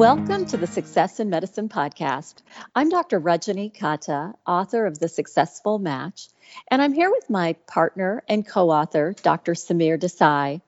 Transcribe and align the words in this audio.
Welcome 0.00 0.46
to 0.46 0.56
the 0.56 0.66
Success 0.66 1.20
in 1.20 1.28
Medicine 1.28 1.68
podcast. 1.68 2.36
I'm 2.74 2.88
Dr. 2.88 3.20
Rajani 3.20 3.70
Katta, 3.70 4.32
author 4.46 4.86
of 4.86 4.98
The 4.98 5.08
Successful 5.08 5.78
Match, 5.78 6.28
and 6.70 6.80
I'm 6.80 6.94
here 6.94 7.10
with 7.10 7.28
my 7.28 7.52
partner 7.66 8.22
and 8.26 8.48
co 8.48 8.70
author, 8.70 9.14
Dr. 9.22 9.52
Samir 9.52 9.98
Desai. 10.00 10.62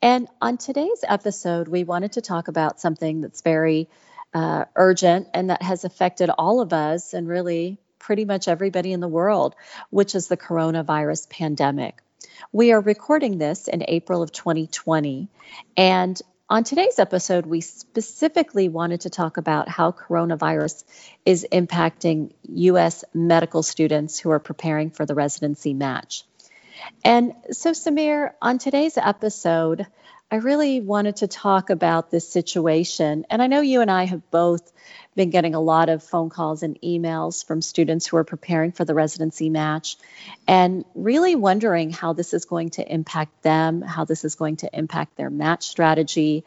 And 0.00 0.28
on 0.40 0.56
today's 0.56 1.02
episode, 1.02 1.66
we 1.66 1.82
wanted 1.82 2.12
to 2.12 2.20
talk 2.20 2.46
about 2.46 2.80
something 2.80 3.22
that's 3.22 3.42
very 3.42 3.88
uh, 4.32 4.66
urgent 4.76 5.30
and 5.34 5.50
that 5.50 5.62
has 5.62 5.84
affected 5.84 6.30
all 6.30 6.60
of 6.60 6.72
us 6.72 7.12
and 7.12 7.26
really 7.26 7.78
pretty 7.98 8.24
much 8.24 8.46
everybody 8.46 8.92
in 8.92 9.00
the 9.00 9.08
world, 9.08 9.56
which 9.90 10.14
is 10.14 10.28
the 10.28 10.36
coronavirus 10.36 11.28
pandemic. 11.28 12.00
We 12.52 12.70
are 12.70 12.80
recording 12.80 13.38
this 13.38 13.66
in 13.66 13.82
April 13.88 14.22
of 14.22 14.30
2020, 14.30 15.26
and 15.76 16.22
on 16.48 16.62
today's 16.62 17.00
episode, 17.00 17.44
we 17.44 17.60
specifically 17.60 18.68
wanted 18.68 19.00
to 19.00 19.10
talk 19.10 19.36
about 19.36 19.68
how 19.68 19.90
coronavirus 19.90 20.84
is 21.24 21.46
impacting 21.50 22.32
U.S. 22.48 23.04
medical 23.12 23.64
students 23.64 24.20
who 24.20 24.30
are 24.30 24.38
preparing 24.38 24.90
for 24.90 25.04
the 25.04 25.14
residency 25.14 25.74
match. 25.74 26.24
And 27.04 27.34
so, 27.52 27.70
Samir, 27.72 28.32
on 28.42 28.58
today's 28.58 28.98
episode, 28.98 29.86
I 30.30 30.36
really 30.36 30.80
wanted 30.80 31.16
to 31.16 31.28
talk 31.28 31.70
about 31.70 32.10
this 32.10 32.28
situation. 32.28 33.26
And 33.30 33.40
I 33.40 33.46
know 33.46 33.60
you 33.60 33.80
and 33.80 33.90
I 33.90 34.04
have 34.04 34.28
both 34.30 34.72
been 35.14 35.30
getting 35.30 35.54
a 35.54 35.60
lot 35.60 35.88
of 35.88 36.02
phone 36.02 36.30
calls 36.30 36.62
and 36.62 36.80
emails 36.82 37.46
from 37.46 37.62
students 37.62 38.06
who 38.06 38.16
are 38.16 38.24
preparing 38.24 38.72
for 38.72 38.84
the 38.84 38.92
residency 38.94 39.50
match 39.50 39.96
and 40.48 40.84
really 40.94 41.36
wondering 41.36 41.90
how 41.90 42.12
this 42.12 42.34
is 42.34 42.44
going 42.44 42.70
to 42.70 42.92
impact 42.92 43.42
them, 43.42 43.82
how 43.82 44.04
this 44.04 44.24
is 44.24 44.34
going 44.34 44.56
to 44.56 44.70
impact 44.76 45.16
their 45.16 45.30
match 45.30 45.68
strategy. 45.68 46.44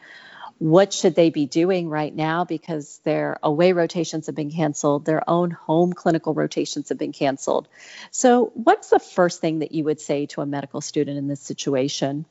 What 0.60 0.92
should 0.92 1.14
they 1.14 1.30
be 1.30 1.46
doing 1.46 1.88
right 1.88 2.14
now 2.14 2.44
because 2.44 3.00
their 3.02 3.38
away 3.42 3.72
rotations 3.72 4.26
have 4.26 4.34
been 4.34 4.50
canceled, 4.50 5.06
their 5.06 5.28
own 5.28 5.50
home 5.50 5.94
clinical 5.94 6.34
rotations 6.34 6.90
have 6.90 6.98
been 6.98 7.12
canceled? 7.12 7.66
So, 8.10 8.52
what's 8.52 8.90
the 8.90 8.98
first 8.98 9.40
thing 9.40 9.60
that 9.60 9.72
you 9.72 9.84
would 9.84 10.02
say 10.02 10.26
to 10.26 10.42
a 10.42 10.46
medical 10.46 10.82
student 10.82 11.16
in 11.16 11.28
this 11.28 11.40
situation? 11.40 12.26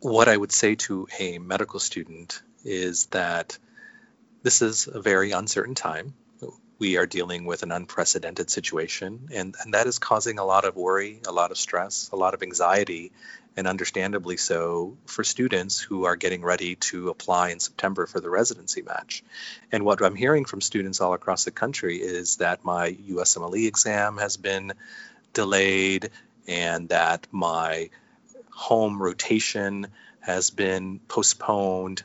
What 0.00 0.26
I 0.26 0.34
would 0.34 0.52
say 0.52 0.74
to 0.86 1.06
a 1.18 1.36
medical 1.38 1.80
student 1.80 2.40
is 2.64 3.04
that 3.06 3.58
this 4.42 4.62
is 4.62 4.86
a 4.86 5.02
very 5.02 5.32
uncertain 5.32 5.74
time. 5.74 6.14
We 6.78 6.96
are 6.96 7.06
dealing 7.06 7.44
with 7.44 7.62
an 7.62 7.72
unprecedented 7.72 8.48
situation, 8.48 9.28
and, 9.34 9.54
and 9.62 9.74
that 9.74 9.86
is 9.86 9.98
causing 9.98 10.38
a 10.38 10.44
lot 10.46 10.64
of 10.64 10.76
worry, 10.76 11.20
a 11.28 11.32
lot 11.32 11.50
of 11.50 11.58
stress, 11.58 12.08
a 12.10 12.16
lot 12.16 12.32
of 12.32 12.42
anxiety, 12.42 13.12
and 13.56 13.66
understandably 13.66 14.36
so 14.36 14.96
for 15.06 15.22
students 15.22 15.80
who 15.80 16.04
are 16.04 16.16
getting 16.16 16.42
ready 16.42 16.74
to 16.76 17.08
apply 17.08 17.50
in 17.50 17.60
September 17.60 18.06
for 18.06 18.20
the 18.20 18.30
residency 18.30 18.82
match. 18.82 19.22
And 19.70 19.84
what 19.84 20.02
I'm 20.02 20.16
hearing 20.16 20.44
from 20.44 20.60
students 20.60 21.00
all 21.00 21.14
across 21.14 21.44
the 21.44 21.50
country 21.50 21.98
is 21.98 22.36
that 22.36 22.64
my 22.64 22.92
USMLE 22.92 23.66
exam 23.66 24.18
has 24.18 24.36
been 24.36 24.72
delayed 25.32 26.10
and 26.48 26.88
that 26.88 27.26
my 27.30 27.90
home 28.50 29.00
rotation 29.00 29.86
has 30.20 30.50
been 30.50 31.00
postponed 31.06 32.02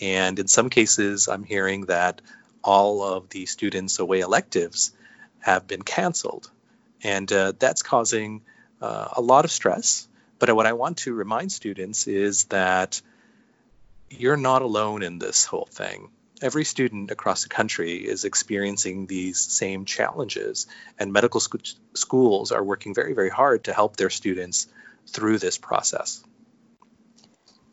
and 0.00 0.38
in 0.38 0.48
some 0.48 0.70
cases, 0.70 1.28
I'm 1.28 1.44
hearing 1.44 1.86
that 1.86 2.22
all 2.64 3.02
of 3.02 3.28
the 3.28 3.46
students' 3.46 3.98
away 3.98 4.20
electives 4.20 4.92
have 5.40 5.66
been 5.66 5.82
canceled. 5.82 6.50
And 7.02 7.30
uh, 7.32 7.52
that's 7.58 7.82
causing 7.82 8.42
uh, 8.80 9.08
a 9.16 9.20
lot 9.20 9.44
of 9.44 9.50
stress. 9.50 10.08
But 10.40 10.56
what 10.56 10.66
I 10.66 10.72
want 10.72 10.96
to 10.98 11.12
remind 11.12 11.52
students 11.52 12.08
is 12.08 12.44
that 12.44 13.02
you're 14.08 14.38
not 14.38 14.62
alone 14.62 15.02
in 15.02 15.18
this 15.18 15.44
whole 15.44 15.68
thing. 15.70 16.08
Every 16.42 16.64
student 16.64 17.10
across 17.10 17.42
the 17.42 17.50
country 17.50 17.96
is 17.96 18.24
experiencing 18.24 19.06
these 19.06 19.38
same 19.38 19.84
challenges, 19.84 20.66
and 20.98 21.12
medical 21.12 21.40
sc- 21.40 21.76
schools 21.92 22.52
are 22.52 22.64
working 22.64 22.94
very, 22.94 23.12
very 23.12 23.28
hard 23.28 23.64
to 23.64 23.74
help 23.74 23.96
their 23.96 24.08
students 24.08 24.66
through 25.06 25.38
this 25.38 25.58
process. 25.58 26.24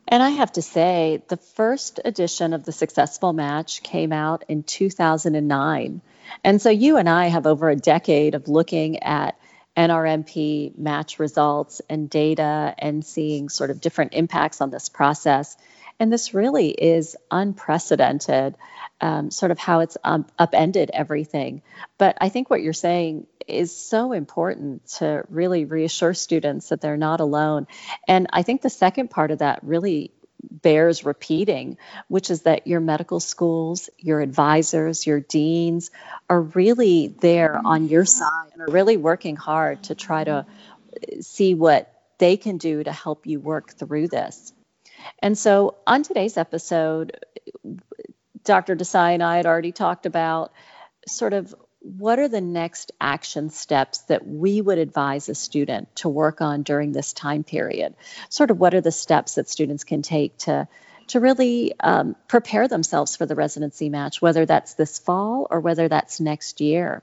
And 0.09 0.21
I 0.21 0.31
have 0.31 0.51
to 0.53 0.61
say, 0.61 1.23
the 1.29 1.37
first 1.37 2.01
edition 2.03 2.53
of 2.53 2.65
The 2.65 2.73
Successful 2.73 3.31
Match 3.31 3.81
came 3.81 4.11
out 4.11 4.43
in 4.49 4.63
2009. 4.63 6.01
And 6.43 6.61
so 6.61 6.69
you 6.69 6.97
and 6.97 7.07
I 7.07 7.27
have 7.27 7.47
over 7.47 7.69
a 7.69 7.75
decade 7.77 8.35
of 8.35 8.49
looking 8.49 9.03
at 9.03 9.37
NRMP 9.77 10.77
match 10.77 11.19
results 11.19 11.81
and 11.89 12.09
data 12.09 12.73
and 12.77 13.05
seeing 13.05 13.47
sort 13.47 13.69
of 13.69 13.79
different 13.79 14.13
impacts 14.13 14.59
on 14.59 14.71
this 14.71 14.89
process. 14.89 15.55
And 15.99 16.11
this 16.11 16.33
really 16.33 16.69
is 16.69 17.15
unprecedented, 17.31 18.55
um, 19.01 19.31
sort 19.31 19.51
of 19.51 19.59
how 19.59 19.79
it's 19.81 19.97
um, 20.03 20.25
upended 20.37 20.91
everything. 20.93 21.61
But 21.97 22.17
I 22.19 22.29
think 22.29 22.49
what 22.49 22.61
you're 22.61 22.73
saying 22.73 23.27
is 23.47 23.75
so 23.75 24.11
important 24.11 24.85
to 24.97 25.23
really 25.29 25.65
reassure 25.65 26.13
students 26.13 26.69
that 26.69 26.81
they're 26.81 26.97
not 26.97 27.19
alone. 27.19 27.67
And 28.07 28.27
I 28.33 28.43
think 28.43 28.61
the 28.61 28.69
second 28.69 29.09
part 29.09 29.31
of 29.31 29.39
that 29.39 29.59
really 29.63 30.11
bears 30.41 31.05
repeating, 31.05 31.77
which 32.07 32.29
is 32.29 32.43
that 32.43 32.67
your 32.67 32.79
medical 32.79 33.19
schools, 33.19 33.89
your 33.97 34.21
advisors, 34.21 35.05
your 35.05 35.19
deans 35.19 35.91
are 36.29 36.41
really 36.41 37.07
there 37.07 37.59
on 37.63 37.87
your 37.87 38.05
side 38.05 38.49
and 38.53 38.61
are 38.61 38.71
really 38.71 38.97
working 38.97 39.35
hard 39.35 39.83
to 39.83 39.95
try 39.95 40.23
to 40.23 40.45
see 41.21 41.55
what 41.55 41.91
they 42.17 42.37
can 42.37 42.57
do 42.57 42.83
to 42.83 42.91
help 42.91 43.27
you 43.27 43.39
work 43.39 43.71
through 43.71 44.07
this. 44.07 44.53
And 45.19 45.37
so 45.37 45.77
on 45.85 46.03
today's 46.03 46.37
episode, 46.37 47.17
Dr. 48.43 48.75
Desai 48.75 49.13
and 49.13 49.23
I 49.23 49.37
had 49.37 49.45
already 49.45 49.71
talked 49.71 50.05
about 50.05 50.51
sort 51.07 51.33
of 51.33 51.53
what 51.95 52.19
are 52.19 52.27
the 52.27 52.41
next 52.41 52.91
action 52.99 53.49
steps 53.49 53.99
that 54.03 54.27
we 54.27 54.59
would 54.59 54.77
advise 54.77 55.29
a 55.29 55.35
student 55.35 55.95
to 55.97 56.09
work 56.09 56.41
on 56.41 56.63
during 56.63 56.91
this 56.91 57.13
time 57.13 57.43
period? 57.43 57.95
Sort 58.29 58.51
of 58.51 58.59
what 58.59 58.73
are 58.73 58.81
the 58.81 58.91
steps 58.91 59.35
that 59.35 59.47
students 59.47 59.85
can 59.85 60.01
take 60.01 60.37
to 60.39 60.67
to 61.07 61.19
really 61.19 61.73
um, 61.79 62.15
prepare 62.27 62.67
themselves 62.67 63.15
for 63.15 63.25
the 63.25 63.35
residency 63.35 63.89
match, 63.89 64.21
whether 64.21 64.45
that's 64.45 64.73
this 64.73 64.99
fall 64.99 65.47
or 65.49 65.59
whether 65.59 65.87
that's 65.87 66.19
next 66.19 66.61
year. 66.61 67.01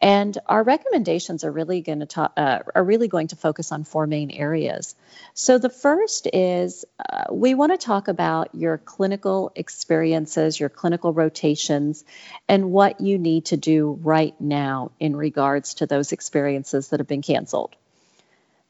And 0.00 0.36
our 0.46 0.62
recommendations 0.62 1.44
are 1.44 1.50
really 1.50 1.80
going 1.80 2.00
to 2.00 2.06
talk, 2.06 2.32
uh, 2.36 2.60
are 2.74 2.84
really 2.84 3.08
going 3.08 3.28
to 3.28 3.36
focus 3.36 3.72
on 3.72 3.84
four 3.84 4.06
main 4.06 4.30
areas. 4.30 4.94
So 5.34 5.58
the 5.58 5.70
first 5.70 6.28
is 6.32 6.84
uh, 6.98 7.24
we 7.32 7.54
want 7.54 7.72
to 7.72 7.78
talk 7.78 8.08
about 8.08 8.54
your 8.54 8.78
clinical 8.78 9.52
experiences, 9.54 10.58
your 10.60 10.68
clinical 10.68 11.12
rotations, 11.12 12.04
and 12.48 12.70
what 12.70 13.00
you 13.00 13.18
need 13.18 13.46
to 13.46 13.56
do 13.56 13.98
right 14.02 14.38
now 14.40 14.90
in 15.00 15.16
regards 15.16 15.74
to 15.74 15.86
those 15.86 16.12
experiences 16.12 16.88
that 16.88 17.00
have 17.00 17.08
been 17.08 17.22
canceled. 17.22 17.74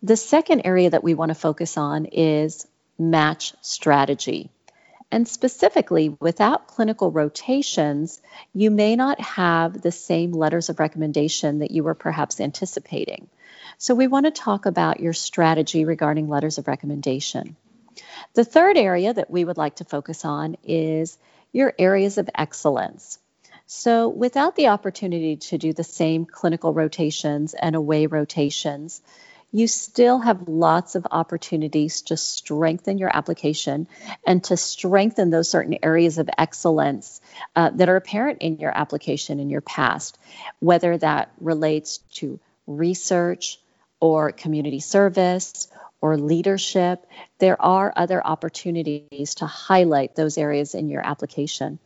The 0.03 0.16
second 0.16 0.62
area 0.65 0.91
that 0.91 1.03
we 1.03 1.15
want 1.15 1.31
to 1.31 1.34
focus 1.34 1.77
on 1.77 2.06
is 2.06 2.66
match 2.99 3.55
strategy. 3.62 4.50
And 5.11 5.27
specifically, 5.27 6.15
without 6.21 6.67
clinical 6.67 7.11
rotations, 7.11 8.21
you 8.53 8.71
may 8.71 8.95
not 8.95 9.21
have 9.21 9.81
the 9.81 9.93
same 9.93 10.33
letters 10.33 10.69
of 10.69 10.79
recommendation 10.79 11.61
that 11.61 11.71
you 11.71 11.83
were 11.83 11.95
perhaps 11.95 12.41
anticipating. 12.41 13.29
So, 13.79 13.95
we 13.95 14.07
want 14.07 14.27
to 14.27 14.31
talk 14.31 14.67
about 14.67 15.01
your 15.01 15.15
strategy 15.15 15.85
regarding 15.85 16.29
letters 16.29 16.59
of 16.59 16.69
recommendation. 16.69 17.57
The 18.35 18.45
third 18.45 18.77
area 18.77 19.15
that 19.15 19.31
we 19.31 19.45
would 19.45 19.57
like 19.57 19.77
to 19.77 19.85
focus 19.85 20.25
on 20.25 20.57
is 20.63 21.17
your 21.53 21.73
areas 21.79 22.19
of 22.19 22.29
excellence. 22.35 23.19
So, 23.67 24.09
without 24.09 24.57
the 24.57 24.69
opportunity 24.69 25.37
to 25.37 25.59
do 25.59 25.73
the 25.73 25.85
same 25.85 26.27
clinical 26.27 26.73
rotations 26.73 27.55
and 27.55 27.77
away 27.77 28.07
rotations, 28.07 29.01
you 29.50 29.66
still 29.66 30.18
have 30.18 30.48
lots 30.48 30.95
of 30.95 31.06
opportunities 31.10 32.03
to 32.03 32.16
strengthen 32.16 32.98
your 32.98 33.15
application 33.15 33.89
and 34.27 34.45
to 34.45 34.56
strengthen 34.56 35.30
those 35.30 35.48
certain 35.48 35.78
areas 35.83 36.18
of 36.18 36.28
excellence 36.36 37.21
uh, 37.56 37.71
that 37.71 37.89
are 37.89 37.97
apparent 37.97 38.42
in 38.42 38.59
your 38.59 38.77
application 38.77 39.41
in 39.41 39.48
your 39.48 39.62
past, 39.62 40.18
whether 40.60 40.98
that 40.98 41.30
relates 41.41 41.98
to 42.12 42.39
research 42.66 43.59
or 44.00 44.33
community 44.33 44.80
service 44.80 45.68
or 46.01 46.16
leadership. 46.16 47.06
There 47.39 47.60
are 47.60 47.92
other 47.97 48.24
opportunities 48.24 49.36
to 49.36 49.47
highlight 49.47 50.15
those 50.15 50.36
areas 50.36 50.74
in 50.74 50.91
your 50.91 51.04
application. 51.04 51.78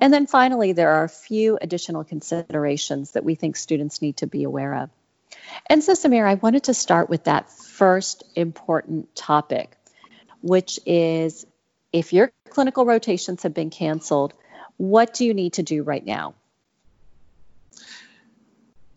And 0.00 0.12
then 0.12 0.26
finally, 0.26 0.72
there 0.72 0.90
are 0.90 1.04
a 1.04 1.08
few 1.08 1.58
additional 1.60 2.04
considerations 2.04 3.12
that 3.12 3.24
we 3.24 3.36
think 3.36 3.56
students 3.56 4.02
need 4.02 4.18
to 4.18 4.26
be 4.26 4.42
aware 4.42 4.74
of. 4.74 4.90
And 5.66 5.82
so, 5.82 5.92
Samir, 5.92 6.26
I 6.26 6.34
wanted 6.34 6.64
to 6.64 6.74
start 6.74 7.08
with 7.08 7.24
that 7.24 7.50
first 7.50 8.24
important 8.34 9.14
topic, 9.14 9.76
which 10.42 10.78
is 10.86 11.46
if 11.92 12.12
your 12.12 12.32
clinical 12.50 12.84
rotations 12.84 13.44
have 13.44 13.54
been 13.54 13.70
canceled, 13.70 14.34
what 14.76 15.14
do 15.14 15.24
you 15.24 15.34
need 15.34 15.54
to 15.54 15.62
do 15.62 15.82
right 15.82 16.04
now? 16.04 16.34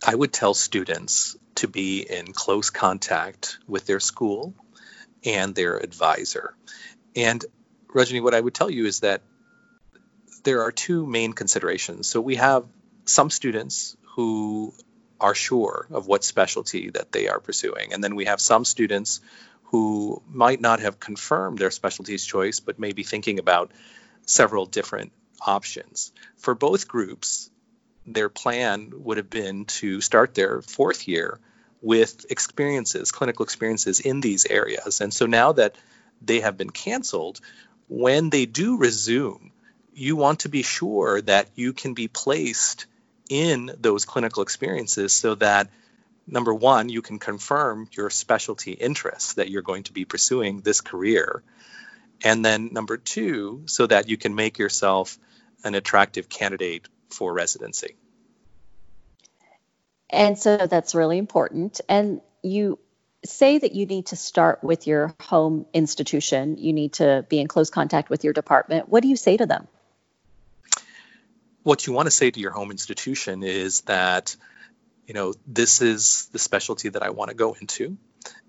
I 0.06 0.14
would 0.14 0.32
tell 0.32 0.54
students 0.54 1.36
to 1.56 1.68
be 1.68 2.00
in 2.02 2.32
close 2.32 2.70
contact 2.70 3.58
with 3.66 3.86
their 3.86 4.00
school 4.00 4.54
and 5.24 5.54
their 5.54 5.76
advisor. 5.76 6.54
And 7.16 7.44
Rajani, 7.88 8.22
what 8.22 8.34
I 8.34 8.40
would 8.40 8.54
tell 8.54 8.70
you 8.70 8.86
is 8.86 9.00
that 9.00 9.22
there 10.44 10.62
are 10.62 10.72
two 10.72 11.04
main 11.06 11.32
considerations. 11.32 12.08
So 12.08 12.20
we 12.20 12.36
have 12.36 12.64
some 13.06 13.30
students 13.30 13.96
who 14.14 14.72
are 15.20 15.34
sure 15.34 15.86
of 15.90 16.06
what 16.06 16.24
specialty 16.24 16.90
that 16.90 17.12
they 17.12 17.28
are 17.28 17.40
pursuing, 17.40 17.92
and 17.92 18.02
then 18.02 18.14
we 18.14 18.26
have 18.26 18.40
some 18.40 18.64
students 18.64 19.20
who 19.64 20.22
might 20.30 20.60
not 20.60 20.80
have 20.80 20.98
confirmed 20.98 21.58
their 21.58 21.70
specialties 21.70 22.24
choice, 22.24 22.60
but 22.60 22.78
may 22.78 22.92
be 22.92 23.02
thinking 23.02 23.38
about 23.38 23.70
several 24.24 24.64
different 24.66 25.12
options. 25.40 26.12
For 26.36 26.54
both 26.54 26.88
groups, 26.88 27.50
their 28.06 28.28
plan 28.28 28.92
would 28.94 29.18
have 29.18 29.28
been 29.28 29.66
to 29.66 30.00
start 30.00 30.34
their 30.34 30.62
fourth 30.62 31.06
year 31.06 31.38
with 31.82 32.26
experiences, 32.30 33.12
clinical 33.12 33.44
experiences 33.44 34.00
in 34.00 34.20
these 34.20 34.46
areas. 34.46 35.00
And 35.00 35.12
so 35.12 35.26
now 35.26 35.52
that 35.52 35.76
they 36.22 36.40
have 36.40 36.56
been 36.56 36.70
canceled, 36.70 37.40
when 37.88 38.30
they 38.30 38.46
do 38.46 38.78
resume, 38.78 39.52
you 39.92 40.16
want 40.16 40.40
to 40.40 40.48
be 40.48 40.62
sure 40.62 41.20
that 41.22 41.48
you 41.54 41.72
can 41.72 41.94
be 41.94 42.08
placed 42.08 42.86
in 43.28 43.70
those 43.78 44.04
clinical 44.04 44.42
experiences 44.42 45.12
so 45.12 45.34
that 45.36 45.68
number 46.26 46.52
one, 46.52 46.88
you 46.88 47.02
can 47.02 47.18
confirm 47.18 47.88
your 47.92 48.10
specialty 48.10 48.72
interests 48.72 49.34
that 49.34 49.50
you're 49.50 49.62
going 49.62 49.84
to 49.84 49.92
be 49.92 50.04
pursuing 50.04 50.60
this 50.60 50.80
career. 50.80 51.42
And 52.24 52.44
then 52.44 52.70
number 52.72 52.96
two, 52.96 53.62
so 53.66 53.86
that 53.86 54.08
you 54.08 54.16
can 54.16 54.34
make 54.34 54.58
yourself 54.58 55.18
an 55.64 55.74
attractive 55.74 56.28
candidate 56.28 56.88
for 57.10 57.32
residency. 57.32 57.96
And 60.10 60.38
so 60.38 60.56
that's 60.56 60.94
really 60.94 61.18
important. 61.18 61.80
And 61.88 62.20
you 62.42 62.78
say 63.24 63.58
that 63.58 63.74
you 63.74 63.86
need 63.86 64.06
to 64.06 64.16
start 64.16 64.62
with 64.62 64.86
your 64.86 65.14
home 65.20 65.66
institution, 65.72 66.56
you 66.58 66.72
need 66.72 66.94
to 66.94 67.26
be 67.28 67.40
in 67.40 67.48
close 67.48 67.70
contact 67.70 68.10
with 68.10 68.24
your 68.24 68.32
department. 68.32 68.88
What 68.88 69.02
do 69.02 69.08
you 69.08 69.16
say 69.16 69.36
to 69.36 69.46
them? 69.46 69.68
What 71.68 71.86
you 71.86 71.92
want 71.92 72.06
to 72.06 72.10
say 72.10 72.30
to 72.30 72.40
your 72.40 72.52
home 72.52 72.70
institution 72.70 73.42
is 73.42 73.82
that, 73.82 74.34
you 75.06 75.12
know, 75.12 75.34
this 75.46 75.82
is 75.82 76.30
the 76.32 76.38
specialty 76.38 76.88
that 76.88 77.02
I 77.02 77.10
want 77.10 77.28
to 77.28 77.36
go 77.36 77.54
into. 77.60 77.98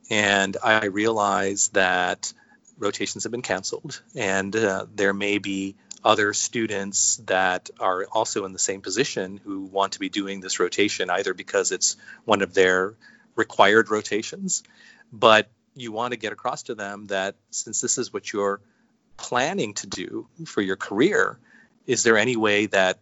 And 0.10 0.56
I 0.64 0.86
realize 0.86 1.68
that 1.74 2.32
rotations 2.78 3.26
have 3.26 3.32
been 3.34 3.42
canceled 3.42 4.02
and 4.16 4.56
uh, 4.56 4.86
there 4.96 5.14
may 5.14 5.38
be 5.38 5.76
other 6.02 6.34
students 6.34 7.18
that 7.26 7.70
are 7.78 8.06
also 8.06 8.46
in 8.46 8.54
the 8.54 8.58
same 8.58 8.80
position 8.80 9.42
who 9.44 9.64
want 9.66 9.92
to 9.94 10.00
be 10.00 10.08
doing 10.08 10.40
this 10.40 10.62
rotation 10.62 11.10
either 11.10 11.34
because 11.34 11.74
it's 11.74 11.98
one 12.24 12.42
of 12.42 12.54
their 12.54 12.96
required 13.36 13.92
rotations 13.92 14.64
but 15.12 15.52
you 15.76 15.92
want 15.92 16.14
to 16.14 16.18
get 16.18 16.32
across 16.32 16.64
to 16.64 16.74
them 16.74 17.08
that 17.08 17.36
since 17.52 17.82
this 17.82 17.98
is 17.98 18.14
what 18.14 18.32
you're 18.32 18.62
planning 19.18 19.74
to 19.74 19.88
do 19.88 20.30
for 20.46 20.62
your 20.62 20.78
career 20.78 21.38
is 21.86 22.04
there 22.04 22.18
any 22.18 22.38
way 22.38 22.68
that 22.68 22.98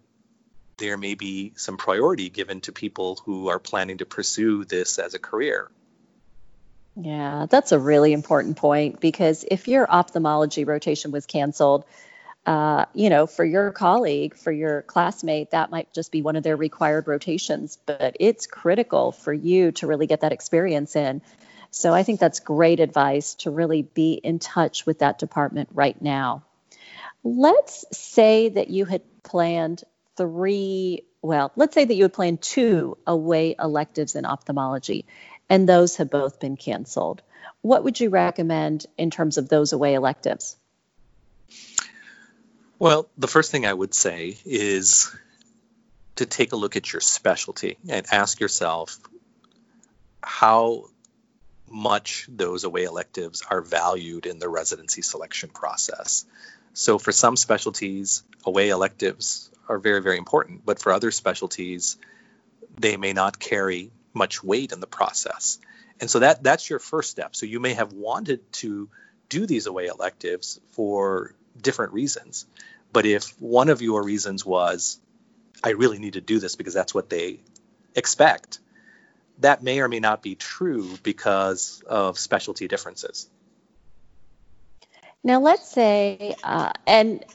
there 0.78 0.98
may 0.98 1.16
be 1.16 1.54
some 1.56 1.78
priority 1.78 2.30
given 2.30 2.62
to 2.62 2.72
people 2.72 3.20
who 3.26 3.48
are 3.48 3.60
planning 3.60 3.98
to 3.98 4.06
pursue 4.06 4.66
this 4.66 5.00
as 5.00 5.14
a 5.14 5.20
career 5.20 5.70
yeah, 7.00 7.46
that's 7.48 7.72
a 7.72 7.80
really 7.80 8.12
important 8.12 8.58
point 8.58 9.00
because 9.00 9.46
if 9.50 9.68
your 9.68 9.90
ophthalmology 9.90 10.64
rotation 10.64 11.12
was 11.12 11.28
canceled, 11.28 11.86
uh, 12.48 12.86
you 12.96 13.12
know, 13.12 13.28
for 13.28 13.46
your 13.46 13.72
colleague, 13.72 14.36
for 14.36 14.52
your 14.52 14.82
classmate, 14.82 15.52
that 15.52 15.70
might 15.70 15.94
just 15.94 16.12
be 16.12 16.24
one 16.24 16.36
of 16.36 16.44
their 16.44 16.56
required 16.56 17.08
rotations, 17.08 17.78
but 17.86 18.18
it's 18.20 18.48
critical 18.48 19.12
for 19.12 19.32
you 19.32 19.72
to 19.74 19.86
really 19.86 20.08
get 20.08 20.22
that 20.22 20.32
experience 20.32 20.96
in. 20.96 21.22
So 21.70 21.94
I 21.94 22.02
think 22.02 22.20
that's 22.20 22.40
great 22.40 22.80
advice 22.80 23.36
to 23.36 23.52
really 23.52 23.84
be 23.84 24.14
in 24.14 24.40
touch 24.40 24.88
with 24.88 25.00
that 25.00 25.20
department 25.20 25.70
right 25.74 26.02
now. 26.02 26.46
Let's 27.24 27.86
say 27.92 28.50
that 28.50 28.70
you 28.70 28.86
had 28.86 29.02
planned 29.22 29.84
three, 30.18 31.06
well, 31.22 31.52
let's 31.56 31.74
say 31.74 31.86
that 31.86 31.94
you 31.94 32.04
had 32.04 32.14
planned 32.14 32.42
two 32.42 32.98
away 33.06 33.56
electives 33.58 34.16
in 34.16 34.26
ophthalmology, 34.26 35.06
and 35.50 35.70
those 35.70 35.98
have 35.98 36.10
both 36.10 36.40
been 36.40 36.58
canceled. 36.58 37.22
What 37.62 37.84
would 37.84 38.00
you 38.00 38.10
recommend 38.10 38.86
in 38.98 39.12
terms 39.12 39.38
of 39.38 39.48
those 39.48 39.74
away 39.74 39.94
electives? 39.94 40.58
Well, 42.80 43.10
the 43.18 43.28
first 43.28 43.52
thing 43.52 43.66
I 43.66 43.74
would 43.74 43.94
say 43.94 44.38
is 44.46 45.16
to 46.18 46.26
take 46.26 46.52
a 46.52 46.56
look 46.56 46.76
at 46.76 46.92
your 46.92 47.02
specialty 47.02 47.78
and 47.90 48.06
ask 48.12 48.40
yourself 48.40 49.00
how 50.22 50.86
much 51.70 52.28
those 52.30 52.64
away 52.64 52.84
electives 52.84 53.44
are 53.50 53.62
valued 53.62 54.26
in 54.26 54.40
the 54.40 54.50
residency 54.50 55.02
selection 55.02 55.50
process. 55.50 56.26
So, 56.74 57.00
for 57.00 57.12
some 57.12 57.36
specialties, 57.36 58.24
away 58.46 58.70
electives 58.70 59.50
are 59.68 59.80
very, 59.80 60.02
very 60.02 60.18
important, 60.18 60.66
but 60.66 60.82
for 60.82 60.92
other 60.92 61.12
specialties, 61.12 61.98
they 62.80 62.98
may 62.98 63.14
not 63.14 63.40
carry 63.40 63.92
much 64.14 64.44
weight 64.44 64.72
in 64.72 64.80
the 64.80 64.88
process. 64.88 65.60
And 66.00 66.10
so 66.10 66.20
that 66.20 66.44
that's 66.44 66.70
your 66.70 66.80
first 66.80 67.10
step. 67.12 67.36
So 67.36 67.46
you 67.46 67.60
may 67.60 67.74
have 67.74 67.94
wanted 67.94 68.52
to 68.54 68.90
do 69.30 69.46
these 69.46 69.66
away 69.66 69.88
electives 69.88 70.60
for 70.72 71.34
different 71.60 71.94
reasons. 71.94 72.46
But 72.94 73.06
if 73.06 73.40
one 73.42 73.70
of 73.70 73.82
your 73.82 74.04
reasons 74.04 74.46
was, 74.46 75.00
I 75.64 75.70
really 75.72 76.00
need 76.00 76.14
to 76.14 76.22
do 76.22 76.40
this 76.40 76.56
because 76.56 76.74
that's 76.74 76.94
what 76.94 77.10
they 77.10 77.40
expect, 77.96 78.60
that 79.40 79.64
may 79.64 79.80
or 79.80 79.88
may 79.88 80.00
not 80.00 80.22
be 80.22 80.36
true 80.36 80.98
because 81.04 81.84
of 81.88 82.18
specialty 82.18 82.68
differences. 82.68 83.30
Now, 85.24 85.42
let's 85.42 85.68
say, 85.70 86.36
uh, 86.44 86.72
and 86.86 87.26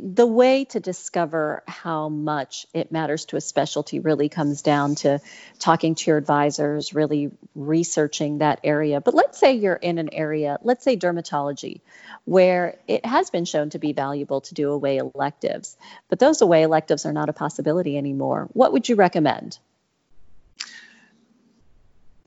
the 0.00 0.26
way 0.26 0.64
to 0.66 0.80
discover 0.80 1.62
how 1.66 2.08
much 2.08 2.66
it 2.74 2.92
matters 2.92 3.24
to 3.26 3.36
a 3.36 3.40
specialty 3.40 4.00
really 4.00 4.28
comes 4.28 4.62
down 4.62 4.94
to 4.96 5.20
talking 5.58 5.94
to 5.94 6.10
your 6.10 6.18
advisors, 6.18 6.94
really 6.94 7.30
researching 7.54 8.38
that 8.38 8.60
area. 8.64 9.00
But 9.00 9.14
let's 9.14 9.38
say 9.38 9.54
you're 9.54 9.74
in 9.74 9.98
an 9.98 10.12
area, 10.12 10.58
let's 10.62 10.84
say 10.84 10.96
dermatology, 10.96 11.80
where 12.24 12.78
it 12.86 13.06
has 13.06 13.30
been 13.30 13.44
shown 13.44 13.70
to 13.70 13.78
be 13.78 13.92
valuable 13.92 14.42
to 14.42 14.54
do 14.54 14.70
away 14.70 14.98
electives, 14.98 15.76
but 16.08 16.18
those 16.18 16.42
away 16.42 16.62
electives 16.62 17.06
are 17.06 17.12
not 17.12 17.28
a 17.28 17.32
possibility 17.32 17.96
anymore. 17.96 18.48
What 18.52 18.72
would 18.72 18.88
you 18.88 18.96
recommend? 18.96 19.58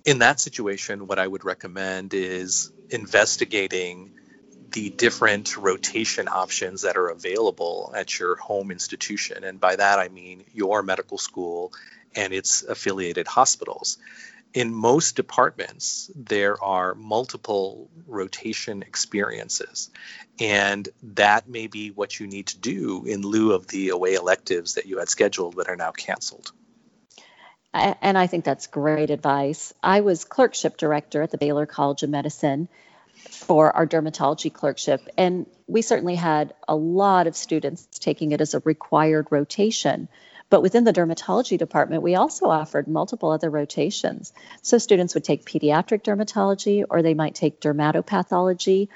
In 0.05 0.19
that 0.19 0.39
situation, 0.39 1.07
what 1.07 1.19
I 1.19 1.27
would 1.27 1.43
recommend 1.43 2.13
is 2.13 2.71
investigating 2.89 4.13
the 4.71 4.89
different 4.89 5.57
rotation 5.57 6.27
options 6.27 6.81
that 6.81 6.97
are 6.97 7.09
available 7.09 7.93
at 7.95 8.19
your 8.19 8.35
home 8.35 8.71
institution. 8.71 9.43
And 9.43 9.59
by 9.59 9.75
that, 9.75 9.99
I 9.99 10.09
mean 10.09 10.43
your 10.53 10.83
medical 10.83 11.17
school 11.17 11.73
and 12.15 12.33
its 12.33 12.63
affiliated 12.63 13.27
hospitals. 13.27 13.97
In 14.53 14.73
most 14.73 15.15
departments, 15.15 16.09
there 16.15 16.61
are 16.63 16.95
multiple 16.95 17.89
rotation 18.07 18.81
experiences, 18.81 19.89
and 20.39 20.87
that 21.03 21.47
may 21.47 21.67
be 21.67 21.91
what 21.91 22.19
you 22.19 22.27
need 22.27 22.47
to 22.47 22.57
do 22.57 23.05
in 23.05 23.21
lieu 23.21 23.51
of 23.51 23.67
the 23.67 23.89
away 23.89 24.15
electives 24.15 24.75
that 24.75 24.85
you 24.85 24.99
had 24.99 25.09
scheduled 25.09 25.55
but 25.55 25.69
are 25.69 25.75
now 25.75 25.91
canceled. 25.91 26.51
And 27.73 28.17
I 28.17 28.25
think 28.27 28.45
that's 28.45 28.67
great 28.67 29.11
advice. 29.11 29.73
I 29.83 29.99
was 30.01 30.23
clerkship 30.23 30.77
director 30.77 31.21
at 31.21 31.29
the 31.29 31.37
Baylor 31.37 31.65
College 31.67 32.01
of 32.01 32.09
Medicine 32.09 32.69
for 33.29 33.75
our 33.75 33.87
dermatology 33.87 34.51
clerkship. 34.51 35.07
And 35.17 35.45
we 35.67 35.81
certainly 35.81 36.15
had 36.15 36.53
a 36.67 36.75
lot 36.75 37.27
of 37.27 37.35
students 37.35 37.87
taking 37.99 38.31
it 38.31 38.41
as 38.41 38.53
a 38.53 38.59
required 38.59 39.27
rotation. 39.29 40.07
But 40.49 40.61
within 40.61 40.85
the 40.85 40.93
dermatology 40.93 41.57
department, 41.57 42.03
we 42.03 42.15
also 42.15 42.47
offered 42.47 42.87
multiple 42.87 43.31
other 43.31 43.49
rotations. 43.49 44.31
So 44.61 44.77
students 44.77 45.13
would 45.13 45.25
take 45.25 45.45
pediatric 45.45 46.03
dermatology 46.03 46.85
or 46.89 47.01
they 47.01 47.13
might 47.13 47.35
take 47.35 47.59
dermatopathology 47.59 48.87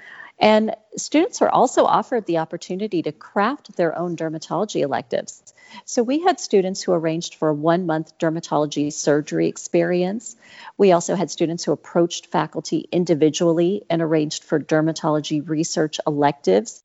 and 0.41 0.75
students 0.97 1.43
are 1.43 1.49
also 1.49 1.85
offered 1.85 2.25
the 2.25 2.39
opportunity 2.39 3.03
to 3.03 3.11
craft 3.11 3.77
their 3.77 3.97
own 3.97 4.17
dermatology 4.17 4.81
electives. 4.81 5.53
So 5.85 6.01
we 6.01 6.19
had 6.19 6.39
students 6.39 6.81
who 6.81 6.93
arranged 6.93 7.35
for 7.35 7.49
a 7.49 7.53
one 7.53 7.85
month 7.85 8.17
dermatology 8.17 8.91
surgery 8.91 9.47
experience. 9.47 10.35
We 10.77 10.91
also 10.91 11.15
had 11.15 11.29
students 11.29 11.63
who 11.63 11.71
approached 11.71 12.27
faculty 12.27 12.89
individually 12.91 13.85
and 13.87 14.01
arranged 14.01 14.43
for 14.43 14.59
dermatology 14.59 15.47
research 15.47 15.99
electives. 16.07 16.83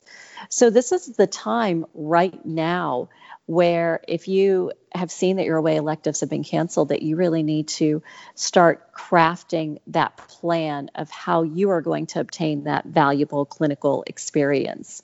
So 0.50 0.68
this 0.68 0.92
is 0.92 1.06
the 1.06 1.26
time 1.26 1.86
right 1.94 2.44
now 2.44 3.08
where 3.46 4.00
if 4.08 4.26
you 4.28 4.72
have 4.92 5.10
seen 5.10 5.36
that 5.36 5.44
your 5.44 5.56
away 5.56 5.76
electives 5.76 6.20
have 6.20 6.30
been 6.30 6.44
canceled, 6.44 6.88
that 6.88 7.02
you 7.02 7.16
really 7.16 7.42
need 7.42 7.68
to 7.68 8.02
start 8.34 8.92
crafting 8.92 9.78
that 9.86 10.16
plan 10.16 10.90
of 10.94 11.10
how 11.10 11.42
you 11.42 11.70
are 11.70 11.80
going 11.80 12.06
to 12.06 12.20
obtain 12.20 12.64
that 12.64 12.84
valuable 12.84 13.44
clinical 13.44 14.04
experience. 14.06 15.02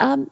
Um, 0.00 0.30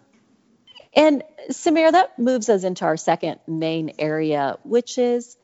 and 0.95 1.23
Samir, 1.51 1.93
that 1.93 2.19
moves 2.19 2.49
us 2.49 2.65
into 2.65 2.87
our 2.87 2.97
second 2.97 3.39
main 3.47 3.93
area, 3.99 4.57
which 4.63 4.97
is 4.97 5.37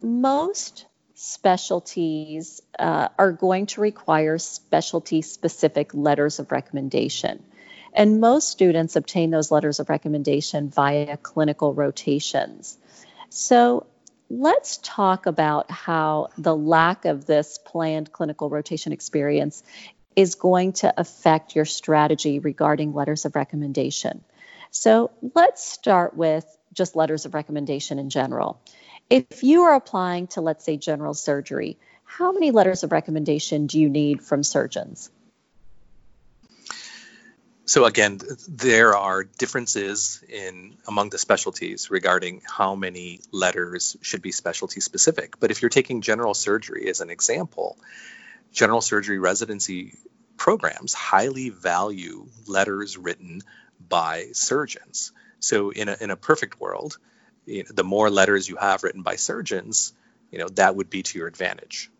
most 0.00 0.86
specialties 1.14 2.60
uh, 2.78 3.08
are 3.18 3.32
going 3.32 3.66
to 3.66 3.80
require 3.80 4.38
specialty 4.38 5.22
specific 5.22 5.92
letters 5.92 6.38
of 6.38 6.52
recommendation. 6.52 7.42
And 7.94 8.20
most 8.20 8.48
students 8.48 8.96
obtain 8.96 9.30
those 9.30 9.50
letters 9.50 9.78
of 9.78 9.88
recommendation 9.88 10.68
via 10.68 11.16
clinical 11.16 11.72
rotations. 11.72 12.76
So 13.28 13.86
let's 14.28 14.78
talk 14.82 15.26
about 15.26 15.70
how 15.70 16.28
the 16.36 16.56
lack 16.56 17.04
of 17.04 17.24
this 17.24 17.58
planned 17.58 18.10
clinical 18.12 18.50
rotation 18.50 18.92
experience 18.92 19.62
is 20.16 20.34
going 20.34 20.72
to 20.72 20.92
affect 20.96 21.54
your 21.54 21.64
strategy 21.64 22.38
regarding 22.40 22.92
letters 22.92 23.24
of 23.24 23.36
recommendation. 23.36 24.24
So 24.70 25.12
let's 25.34 25.64
start 25.64 26.16
with 26.16 26.44
just 26.72 26.96
letters 26.96 27.26
of 27.26 27.34
recommendation 27.34 27.98
in 27.98 28.10
general. 28.10 28.60
If 29.08 29.44
you 29.44 29.62
are 29.62 29.74
applying 29.74 30.28
to, 30.28 30.40
let's 30.40 30.64
say, 30.64 30.76
general 30.76 31.14
surgery, 31.14 31.78
how 32.04 32.32
many 32.32 32.50
letters 32.50 32.82
of 32.82 32.92
recommendation 32.92 33.66
do 33.66 33.78
you 33.78 33.88
need 33.88 34.22
from 34.22 34.42
surgeons? 34.42 35.10
So 37.66 37.86
again, 37.86 38.20
there 38.46 38.94
are 38.94 39.24
differences 39.24 40.22
in 40.28 40.76
among 40.86 41.08
the 41.10 41.18
specialties 41.18 41.90
regarding 41.90 42.42
how 42.46 42.74
many 42.74 43.20
letters 43.32 43.96
should 44.02 44.20
be 44.20 44.32
specialty 44.32 44.80
specific. 44.80 45.40
But 45.40 45.50
if 45.50 45.62
you're 45.62 45.70
taking 45.70 46.02
general 46.02 46.34
surgery 46.34 46.88
as 46.90 47.00
an 47.00 47.08
example, 47.08 47.78
general 48.52 48.82
surgery 48.82 49.18
residency 49.18 49.94
programs 50.36 50.92
highly 50.92 51.48
value 51.48 52.26
letters 52.46 52.98
written 52.98 53.40
by 53.88 54.26
surgeons. 54.32 55.12
So 55.40 55.70
in 55.70 55.88
a, 55.88 55.96
in 55.98 56.10
a 56.10 56.16
perfect 56.16 56.60
world, 56.60 56.98
you 57.46 57.62
know, 57.62 57.70
the 57.72 57.84
more 57.84 58.10
letters 58.10 58.46
you 58.46 58.56
have 58.56 58.82
written 58.82 59.02
by 59.02 59.16
surgeons, 59.16 59.94
you 60.30 60.38
know, 60.38 60.48
that 60.48 60.76
would 60.76 60.90
be 60.90 61.02
to 61.02 61.18
your 61.18 61.28
advantage. 61.28 61.90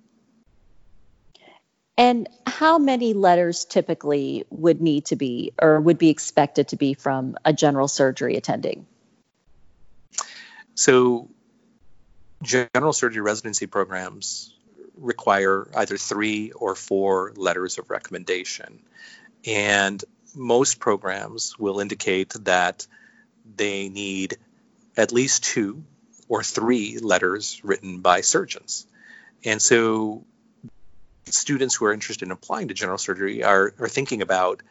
And 1.97 2.29
how 2.47 2.79
many 2.79 3.15
letters 3.15 3.65
typically 3.65 4.45
would 4.51 4.81
need 4.81 5.07
to 5.07 5.17
be 5.17 5.53
or 5.61 5.81
would 5.81 5.99
be 5.99 6.11
expected 6.11 6.69
to 6.69 6.77
be 6.77 6.95
from 6.95 7.37
a 7.45 7.53
general 7.53 7.87
surgery 7.87 8.37
attending? 8.37 8.87
So, 10.75 11.29
general 12.43 12.93
surgery 12.93 13.23
residency 13.23 13.67
programs 13.67 14.53
require 14.97 15.69
either 15.77 15.97
three 15.97 16.51
or 16.53 16.75
four 16.75 17.33
letters 17.37 17.79
of 17.79 17.91
recommendation. 17.91 18.81
And 19.47 20.03
most 20.35 20.81
programs 20.81 21.59
will 21.59 21.79
indicate 21.81 22.35
that 22.41 22.87
they 23.57 23.89
need 23.89 24.37
at 24.97 25.13
least 25.13 25.45
two 25.45 25.85
or 26.29 26.43
three 26.43 26.99
letters 26.99 27.61
written 27.63 28.01
by 28.01 28.21
surgeons. 28.23 28.87
And 29.45 29.61
so 29.61 30.25
students 31.27 31.75
who 31.75 31.87
are 31.87 31.93
interested 31.93 32.27
in 32.27 32.33
applying 32.33 32.69
to 32.69 32.75
general 32.75 32.99
surgery 32.99 33.43
are, 33.45 33.75
are 33.79 33.89
thinking 33.89 34.23
about 34.23 34.63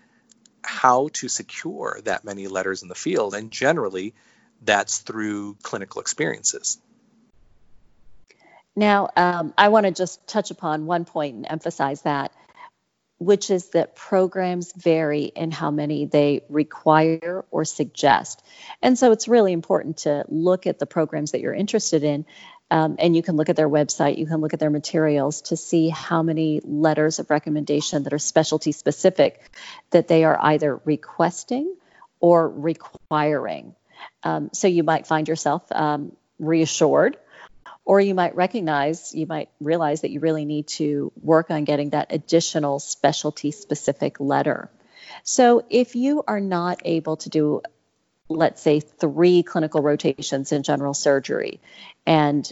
how 0.63 1.09
to 1.13 1.27
secure 1.27 1.99
that 2.05 2.23
many 2.23 2.47
letters 2.47 2.83
in 2.83 2.89
the 2.89 2.95
field. 2.95 3.33
And 3.33 3.51
generally, 3.51 4.13
that's 4.61 4.99
through 4.99 5.55
clinical 5.61 6.01
experiences. 6.01 6.79
Now, 8.75 9.09
um, 9.15 9.53
I 9.57 9.69
want 9.69 9.85
to 9.85 9.91
just 9.91 10.25
touch 10.27 10.51
upon 10.51 10.85
one 10.85 11.05
point 11.05 11.35
and 11.35 11.45
emphasize 11.47 12.01
that, 12.03 12.31
which 13.19 13.51
is 13.51 13.69
that 13.69 13.95
programs 13.95 14.73
vary 14.73 15.25
in 15.25 15.51
how 15.51 15.69
many 15.69 16.05
they 16.05 16.41
require 16.49 17.45
or 17.51 17.65
suggest. 17.65 18.41
And 18.81 18.97
so 18.97 19.11
it's 19.11 19.27
really 19.27 19.53
important 19.53 19.97
to 19.97 20.25
look 20.27 20.65
at 20.65 20.79
the 20.79 20.87
programs 20.87 21.31
that 21.31 21.41
you're 21.41 21.53
interested 21.53 22.03
in 22.03 22.25
um, 22.71 22.95
and 22.99 23.15
you 23.15 23.21
can 23.21 23.35
look 23.35 23.49
at 23.49 23.55
their 23.55 23.69
website, 23.69 24.17
you 24.17 24.25
can 24.25 24.41
look 24.41 24.53
at 24.53 24.59
their 24.59 24.69
materials 24.69 25.43
to 25.43 25.57
see 25.57 25.89
how 25.89 26.23
many 26.23 26.61
letters 26.63 27.19
of 27.19 27.29
recommendation 27.29 28.03
that 28.03 28.13
are 28.13 28.19
specialty 28.19 28.71
specific 28.71 29.41
that 29.91 30.07
they 30.07 30.23
are 30.23 30.37
either 30.41 30.79
requesting 30.85 31.75
or 32.19 32.49
requiring. 32.49 33.75
Um, 34.23 34.49
so 34.53 34.67
you 34.67 34.83
might 34.83 35.07
find 35.07 35.27
yourself 35.27 35.63
um, 35.71 36.15
reassured, 36.39 37.17
or 37.85 37.99
you 37.99 38.15
might 38.15 38.35
recognize, 38.35 39.13
you 39.13 39.27
might 39.27 39.49
realize 39.59 40.01
that 40.01 40.11
you 40.11 40.19
really 40.19 40.45
need 40.45 40.67
to 40.67 41.11
work 41.21 41.51
on 41.51 41.65
getting 41.65 41.89
that 41.91 42.07
additional 42.11 42.79
specialty 42.79 43.51
specific 43.51 44.19
letter. 44.19 44.69
So 45.23 45.65
if 45.69 45.95
you 45.95 46.23
are 46.27 46.39
not 46.39 46.81
able 46.85 47.17
to 47.17 47.29
do 47.29 47.61
let's 48.29 48.61
say 48.61 48.79
three 48.79 49.43
clinical 49.43 49.81
rotations 49.81 50.51
in 50.51 50.63
general 50.63 50.93
surgery 50.93 51.59
and 52.05 52.51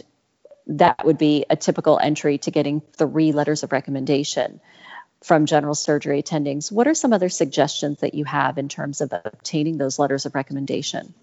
that 0.66 1.04
would 1.04 1.18
be 1.18 1.44
a 1.50 1.56
typical 1.56 1.98
entry 1.98 2.38
to 2.38 2.50
getting 2.50 2.80
three 2.80 3.32
letters 3.32 3.62
of 3.62 3.72
recommendation 3.72 4.60
from 5.22 5.46
general 5.46 5.74
surgery 5.74 6.22
attendings. 6.22 6.70
What 6.70 6.88
are 6.88 6.94
some 6.94 7.12
other 7.12 7.28
suggestions 7.28 8.00
that 8.00 8.14
you 8.14 8.24
have 8.24 8.58
in 8.58 8.68
terms 8.68 9.00
of 9.00 9.12
obtaining 9.12 9.78
those 9.78 9.98
letters 9.98 10.26
of 10.26 10.34
recommendation? 10.34 11.14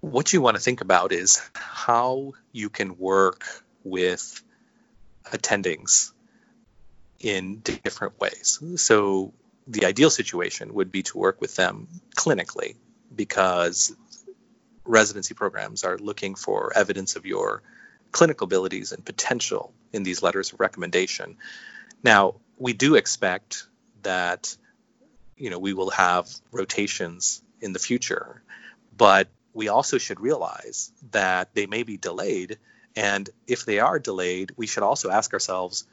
What 0.00 0.32
you 0.32 0.40
want 0.40 0.56
to 0.56 0.62
think 0.62 0.80
about 0.80 1.12
is 1.12 1.42
how 1.54 2.34
you 2.52 2.70
can 2.70 2.98
work 2.98 3.44
with 3.84 4.42
attendings 5.26 6.12
in 7.20 7.58
different 7.58 8.18
ways. 8.20 8.62
So, 8.76 9.34
the 9.68 9.86
ideal 9.86 10.10
situation 10.10 10.74
would 10.74 10.90
be 10.90 11.02
to 11.04 11.18
work 11.18 11.40
with 11.40 11.54
them 11.54 11.86
clinically 12.16 12.76
because 13.14 13.94
residency 14.84 15.34
programs 15.34 15.84
are 15.84 15.98
looking 15.98 16.34
for 16.34 16.72
evidence 16.74 17.16
of 17.16 17.26
your 17.26 17.62
clinical 18.10 18.46
abilities 18.46 18.92
and 18.92 19.04
potential 19.04 19.72
in 19.92 20.02
these 20.02 20.22
letters 20.22 20.52
of 20.52 20.60
recommendation. 20.60 21.36
Now, 22.02 22.36
we 22.56 22.72
do 22.72 22.94
expect 22.94 23.66
that 24.02 24.56
you 25.36 25.50
know 25.50 25.58
we 25.58 25.74
will 25.74 25.90
have 25.90 26.28
rotations 26.50 27.42
in 27.60 27.72
the 27.72 27.78
future, 27.78 28.42
but 28.96 29.28
we 29.52 29.68
also 29.68 29.98
should 29.98 30.20
realize 30.20 30.90
that 31.10 31.54
they 31.54 31.66
may 31.66 31.82
be 31.82 31.96
delayed 31.96 32.58
and 32.98 33.30
if 33.46 33.64
they 33.64 33.78
are 33.78 34.00
delayed, 34.00 34.52
we 34.56 34.66
should 34.66 34.82
also 34.82 35.08
ask 35.08 35.32
ourselves 35.32 35.86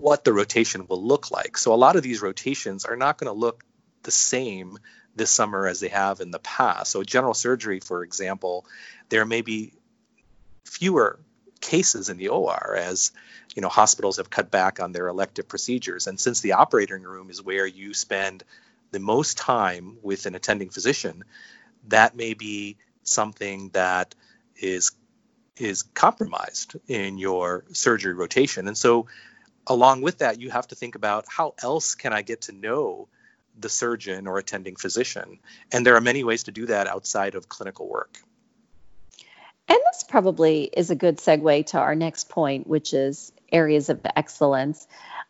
what 0.00 0.24
the 0.24 0.32
rotation 0.32 0.86
will 0.86 1.02
look 1.02 1.30
like. 1.30 1.56
So 1.58 1.72
a 1.72 1.76
lot 1.76 1.96
of 1.96 2.02
these 2.02 2.22
rotations 2.22 2.84
are 2.84 2.96
not 2.96 3.18
going 3.18 3.32
to 3.32 3.38
look 3.38 3.64
the 4.02 4.10
same 4.10 4.78
this 5.16 5.30
summer 5.30 5.66
as 5.66 5.80
they 5.80 5.88
have 5.88 6.20
in 6.20 6.30
the 6.30 6.38
past. 6.38 6.92
So, 6.92 7.02
general 7.02 7.34
surgery, 7.34 7.80
for 7.80 8.04
example, 8.04 8.64
there 9.08 9.26
may 9.26 9.42
be 9.42 9.72
fewer 10.64 11.18
cases 11.60 12.08
in 12.08 12.16
the 12.16 12.28
OR 12.28 12.76
as 12.78 13.10
you 13.56 13.62
know 13.62 13.68
hospitals 13.68 14.18
have 14.18 14.30
cut 14.30 14.50
back 14.50 14.80
on 14.80 14.92
their 14.92 15.08
elective 15.08 15.48
procedures 15.48 16.06
and 16.06 16.20
since 16.20 16.40
the 16.40 16.52
operating 16.52 17.02
room 17.02 17.30
is 17.30 17.42
where 17.42 17.66
you 17.66 17.94
spend 17.94 18.44
the 18.92 19.00
most 19.00 19.36
time 19.36 19.96
with 20.02 20.26
an 20.26 20.36
attending 20.36 20.70
physician 20.70 21.24
that 21.88 22.14
may 22.14 22.34
be 22.34 22.76
something 23.02 23.70
that 23.70 24.14
is 24.56 24.92
is 25.56 25.82
compromised 25.82 26.76
in 26.86 27.18
your 27.18 27.64
surgery 27.72 28.14
rotation 28.14 28.68
and 28.68 28.78
so 28.78 29.08
along 29.68 30.02
with 30.02 30.18
that 30.18 30.40
you 30.40 30.50
have 30.50 30.66
to 30.68 30.74
think 30.74 30.94
about 30.94 31.26
how 31.28 31.54
else 31.62 31.94
can 31.94 32.12
I 32.12 32.22
get 32.22 32.42
to 32.42 32.52
know 32.52 33.08
the 33.58 33.68
surgeon 33.68 34.26
or 34.26 34.38
attending 34.38 34.76
physician. 34.76 35.38
And 35.72 35.84
there 35.84 35.96
are 35.96 36.00
many 36.00 36.24
ways 36.24 36.44
to 36.44 36.52
do 36.52 36.66
that 36.66 36.86
outside 36.86 37.34
of 37.34 37.48
clinical 37.48 37.88
work. 37.88 38.18
And 39.68 39.78
this 39.92 40.04
probably 40.04 40.64
is 40.64 40.90
a 40.90 40.96
good 40.96 41.18
segue 41.18 41.66
to 41.66 41.78
our 41.78 41.94
next 41.94 42.28
point, 42.28 42.66
which 42.66 42.94
is 42.94 43.32
areas 43.52 43.90
of 43.90 44.00
excellence. 44.16 44.86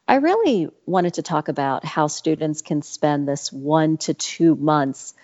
I 0.07 0.17
really 0.17 0.69
wanted 0.87 1.15
to 1.15 1.23
talk 1.23 1.49
about 1.49 1.85
how 1.85 2.07
students 2.07 2.63
can 2.63 2.83
spend 2.83 3.27
this 3.27 3.53
one 3.53 3.97
to 3.99 4.15
two 4.15 4.55
months 4.55 5.15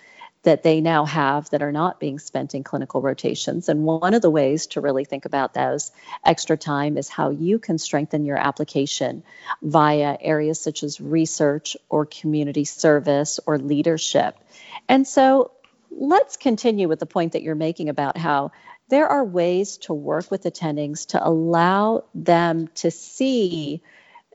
that 0.45 0.63
they 0.63 0.79
now 0.79 1.05
have 1.05 1.49
that 1.49 1.61
are 1.61 1.71
not 1.71 1.99
being 1.99 2.19
spent 2.19 2.55
in 2.55 2.63
clinical 2.63 3.01
rotations. 3.01 3.67
And 3.67 3.83
one 3.83 4.13
of 4.13 4.21
the 4.21 4.29
ways 4.29 4.67
to 4.67 4.81
really 4.81 5.03
think 5.03 5.25
about 5.25 5.53
those 5.53 5.91
extra 6.23 6.55
time 6.55 6.97
is 6.97 7.09
how 7.09 7.31
you 7.31 7.59
can 7.59 7.77
strengthen 7.77 8.25
your 8.25 8.37
application 8.37 9.23
via 9.61 10.17
areas 10.21 10.59
such 10.59 10.83
as 10.83 11.01
research 11.01 11.75
or 11.89 12.05
community 12.05 12.63
service 12.63 13.39
or 13.45 13.57
leadership. 13.57 14.37
And 14.87 15.07
so 15.07 15.51
let's 15.91 16.37
continue 16.37 16.87
with 16.87 16.99
the 16.99 17.05
point 17.05 17.33
that 17.33 17.41
you're 17.41 17.55
making 17.55 17.89
about 17.89 18.15
how 18.15 18.51
there 18.87 19.07
are 19.07 19.25
ways 19.25 19.77
to 19.77 19.93
work 19.93 20.29
with 20.29 20.43
attendings 20.43 21.07
to 21.07 21.27
allow 21.27 22.03
them 22.13 22.69
to 22.75 22.91
see 22.91 23.81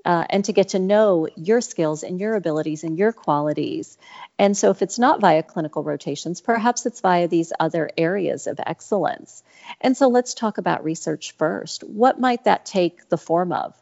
uh, 0.04 0.24
and 0.30 0.44
to 0.44 0.52
get 0.52 0.70
to 0.70 0.78
know 0.78 1.28
your 1.36 1.60
skills 1.60 2.02
and 2.02 2.20
your 2.20 2.34
abilities 2.34 2.84
and 2.84 2.98
your 2.98 3.12
qualities. 3.12 3.98
And 4.38 4.56
so, 4.56 4.70
if 4.70 4.82
it's 4.82 4.98
not 4.98 5.20
via 5.20 5.42
clinical 5.42 5.82
rotations, 5.82 6.40
perhaps 6.40 6.86
it's 6.86 7.00
via 7.00 7.28
these 7.28 7.52
other 7.58 7.90
areas 7.96 8.46
of 8.46 8.58
excellence. 8.64 9.42
And 9.80 9.96
so, 9.96 10.08
let's 10.08 10.34
talk 10.34 10.58
about 10.58 10.84
research 10.84 11.32
first. 11.32 11.82
What 11.84 12.18
might 12.18 12.44
that 12.44 12.66
take 12.66 13.08
the 13.08 13.18
form 13.18 13.52
of? 13.52 13.74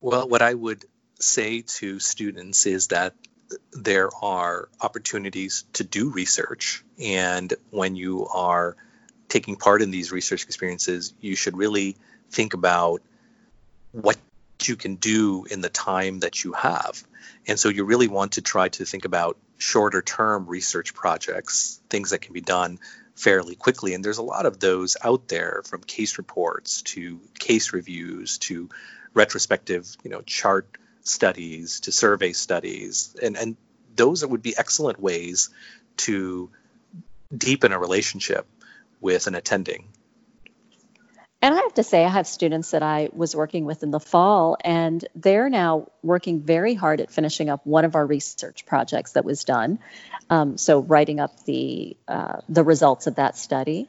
Well, 0.00 0.28
what 0.28 0.42
I 0.42 0.54
would 0.54 0.84
say 1.20 1.62
to 1.62 1.98
students 1.98 2.66
is 2.66 2.88
that 2.88 3.14
there 3.72 4.10
are 4.22 4.68
opportunities 4.80 5.64
to 5.74 5.84
do 5.84 6.10
research. 6.10 6.84
And 7.00 7.52
when 7.70 7.96
you 7.96 8.26
are 8.26 8.76
taking 9.28 9.56
part 9.56 9.82
in 9.82 9.90
these 9.90 10.12
research 10.12 10.44
experiences, 10.44 11.14
you 11.20 11.34
should 11.34 11.56
really 11.56 11.96
think 12.30 12.54
about 12.54 13.02
what 13.92 14.16
you 14.66 14.76
can 14.76 14.96
do 14.96 15.44
in 15.50 15.60
the 15.60 15.68
time 15.68 16.20
that 16.20 16.44
you 16.44 16.52
have. 16.52 17.02
And 17.46 17.58
so 17.58 17.68
you 17.68 17.84
really 17.84 18.08
want 18.08 18.32
to 18.32 18.42
try 18.42 18.68
to 18.68 18.84
think 18.84 19.04
about 19.04 19.38
shorter 19.56 20.02
term 20.02 20.46
research 20.46 20.94
projects, 20.94 21.80
things 21.88 22.10
that 22.10 22.20
can 22.20 22.32
be 22.32 22.40
done 22.40 22.78
fairly 23.14 23.54
quickly. 23.54 23.94
And 23.94 24.04
there's 24.04 24.18
a 24.18 24.22
lot 24.22 24.46
of 24.46 24.60
those 24.60 24.96
out 25.02 25.28
there 25.28 25.62
from 25.64 25.82
case 25.82 26.18
reports 26.18 26.82
to 26.82 27.20
case 27.38 27.72
reviews 27.72 28.38
to 28.38 28.68
retrospective, 29.14 29.96
you 30.04 30.10
know, 30.10 30.22
chart 30.22 30.78
studies 31.02 31.80
to 31.80 31.92
survey 31.92 32.32
studies. 32.32 33.16
And, 33.20 33.36
and 33.36 33.56
those 33.96 34.24
would 34.24 34.42
be 34.42 34.56
excellent 34.56 35.00
ways 35.00 35.50
to 35.98 36.50
deepen 37.36 37.72
a 37.72 37.78
relationship 37.78 38.46
with 39.00 39.26
an 39.26 39.34
attending. 39.34 39.88
And 41.40 41.54
I 41.54 41.58
have 41.58 41.74
to 41.74 41.84
say, 41.84 42.04
I 42.04 42.08
have 42.08 42.26
students 42.26 42.72
that 42.72 42.82
I 42.82 43.10
was 43.12 43.36
working 43.36 43.64
with 43.64 43.84
in 43.84 43.92
the 43.92 44.00
fall, 44.00 44.56
and 44.64 45.06
they're 45.14 45.48
now 45.48 45.86
working 46.02 46.40
very 46.40 46.74
hard 46.74 47.00
at 47.00 47.12
finishing 47.12 47.48
up 47.48 47.64
one 47.64 47.84
of 47.84 47.94
our 47.94 48.04
research 48.04 48.66
projects 48.66 49.12
that 49.12 49.24
was 49.24 49.44
done. 49.44 49.78
Um, 50.28 50.58
so, 50.58 50.80
writing 50.80 51.20
up 51.20 51.44
the 51.44 51.96
uh, 52.08 52.40
the 52.48 52.64
results 52.64 53.06
of 53.06 53.16
that 53.16 53.36
study. 53.36 53.88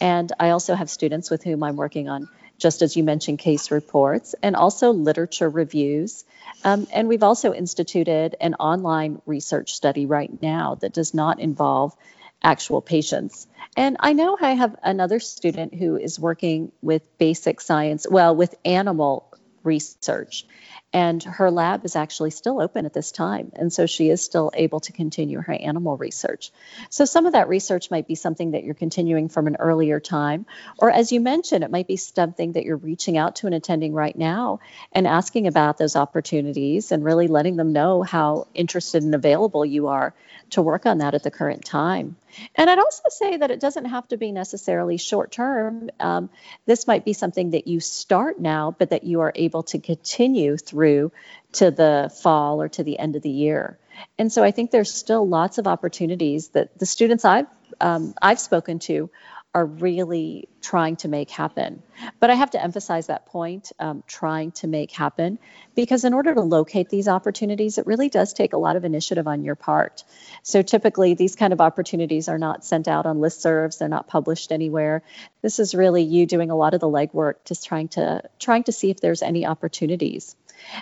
And 0.00 0.32
I 0.40 0.50
also 0.50 0.74
have 0.74 0.88
students 0.88 1.30
with 1.30 1.44
whom 1.44 1.62
I'm 1.62 1.76
working 1.76 2.08
on, 2.08 2.28
just 2.56 2.80
as 2.80 2.96
you 2.96 3.04
mentioned, 3.04 3.40
case 3.40 3.70
reports 3.70 4.34
and 4.42 4.56
also 4.56 4.92
literature 4.92 5.50
reviews. 5.50 6.24
Um, 6.64 6.86
and 6.94 7.08
we've 7.08 7.22
also 7.22 7.52
instituted 7.52 8.36
an 8.40 8.54
online 8.54 9.20
research 9.26 9.74
study 9.74 10.06
right 10.06 10.30
now 10.40 10.76
that 10.76 10.94
does 10.94 11.12
not 11.12 11.40
involve 11.40 11.94
actual 12.42 12.80
patients. 12.80 13.46
And 13.76 13.98
I 14.00 14.14
know 14.14 14.38
I 14.40 14.52
have 14.52 14.74
another 14.82 15.20
student 15.20 15.74
who 15.74 15.96
is 15.96 16.18
working 16.18 16.72
with 16.80 17.02
basic 17.18 17.60
science, 17.60 18.06
well, 18.10 18.34
with 18.34 18.54
animal 18.64 19.30
research. 19.66 20.46
And 20.92 21.22
her 21.22 21.50
lab 21.50 21.84
is 21.84 21.96
actually 21.96 22.30
still 22.30 22.60
open 22.60 22.86
at 22.86 22.94
this 22.94 23.12
time. 23.12 23.52
And 23.54 23.72
so 23.72 23.84
she 23.84 24.08
is 24.08 24.22
still 24.22 24.50
able 24.54 24.80
to 24.80 24.92
continue 24.92 25.40
her 25.40 25.52
animal 25.52 25.96
research. 25.96 26.52
So 26.88 27.04
some 27.04 27.26
of 27.26 27.32
that 27.32 27.48
research 27.48 27.90
might 27.90 28.06
be 28.06 28.14
something 28.14 28.52
that 28.52 28.64
you're 28.64 28.74
continuing 28.74 29.28
from 29.28 29.46
an 29.46 29.56
earlier 29.56 30.00
time. 30.00 30.46
Or 30.78 30.90
as 30.90 31.12
you 31.12 31.20
mentioned, 31.20 31.64
it 31.64 31.70
might 31.70 31.88
be 31.88 31.96
something 31.96 32.52
that 32.52 32.64
you're 32.64 32.76
reaching 32.76 33.18
out 33.18 33.36
to 33.36 33.46
an 33.46 33.52
attending 33.52 33.92
right 33.92 34.16
now 34.16 34.60
and 34.92 35.06
asking 35.06 35.48
about 35.48 35.76
those 35.76 35.96
opportunities 35.96 36.92
and 36.92 37.04
really 37.04 37.26
letting 37.26 37.56
them 37.56 37.72
know 37.72 38.02
how 38.02 38.46
interested 38.54 39.02
and 39.02 39.14
available 39.14 39.66
you 39.66 39.88
are 39.88 40.14
to 40.50 40.62
work 40.62 40.86
on 40.86 40.98
that 40.98 41.14
at 41.14 41.22
the 41.22 41.30
current 41.30 41.64
time. 41.64 42.16
And 42.54 42.68
I'd 42.68 42.78
also 42.78 43.04
say 43.08 43.36
that 43.38 43.50
it 43.50 43.60
doesn't 43.60 43.86
have 43.86 44.06
to 44.08 44.16
be 44.16 44.32
necessarily 44.32 44.98
short 44.98 45.32
term. 45.32 45.90
Um, 45.98 46.30
this 46.66 46.86
might 46.86 47.04
be 47.04 47.12
something 47.12 47.50
that 47.50 47.66
you 47.66 47.80
start 47.80 48.38
now, 48.38 48.74
but 48.78 48.90
that 48.90 49.04
you 49.04 49.20
are 49.20 49.32
able 49.34 49.55
to 49.64 49.78
continue 49.78 50.56
through 50.56 51.12
to 51.52 51.70
the 51.70 52.12
fall 52.22 52.60
or 52.60 52.68
to 52.68 52.82
the 52.82 52.98
end 52.98 53.16
of 53.16 53.22
the 53.22 53.30
year. 53.30 53.78
And 54.18 54.30
so 54.30 54.44
I 54.44 54.50
think 54.50 54.70
there's 54.70 54.92
still 54.92 55.26
lots 55.26 55.58
of 55.58 55.66
opportunities 55.66 56.48
that 56.48 56.78
the 56.78 56.86
students 56.86 57.24
I've 57.24 57.46
um, 57.80 58.14
I've 58.20 58.40
spoken 58.40 58.78
to 58.80 59.10
are 59.56 59.64
really 59.64 60.50
trying 60.60 60.96
to 60.96 61.08
make 61.08 61.30
happen. 61.30 61.82
But 62.20 62.28
I 62.28 62.34
have 62.34 62.50
to 62.50 62.62
emphasize 62.62 63.06
that 63.06 63.24
point 63.24 63.72
um, 63.78 64.04
trying 64.06 64.52
to 64.60 64.66
make 64.66 64.92
happen 64.92 65.38
because 65.74 66.04
in 66.04 66.12
order 66.12 66.34
to 66.34 66.42
locate 66.42 66.90
these 66.90 67.08
opportunities, 67.08 67.78
it 67.78 67.86
really 67.86 68.10
does 68.10 68.34
take 68.34 68.52
a 68.52 68.58
lot 68.58 68.76
of 68.76 68.84
initiative 68.84 69.26
on 69.26 69.44
your 69.44 69.54
part. 69.54 70.04
So 70.42 70.60
typically, 70.60 71.14
these 71.14 71.36
kind 71.36 71.54
of 71.54 71.62
opportunities 71.62 72.28
are 72.28 72.36
not 72.36 72.66
sent 72.66 72.86
out 72.86 73.06
on 73.06 73.16
listservs, 73.16 73.78
they're 73.78 73.88
not 73.88 74.08
published 74.08 74.52
anywhere. 74.52 75.02
This 75.40 75.58
is 75.58 75.74
really 75.74 76.02
you 76.02 76.26
doing 76.26 76.50
a 76.50 76.56
lot 76.56 76.74
of 76.74 76.80
the 76.80 76.90
legwork, 76.90 77.36
just 77.46 77.64
trying 77.64 77.88
to 77.96 78.24
trying 78.38 78.64
to 78.64 78.72
see 78.72 78.90
if 78.90 79.00
there's 79.00 79.22
any 79.22 79.46
opportunities. 79.46 80.36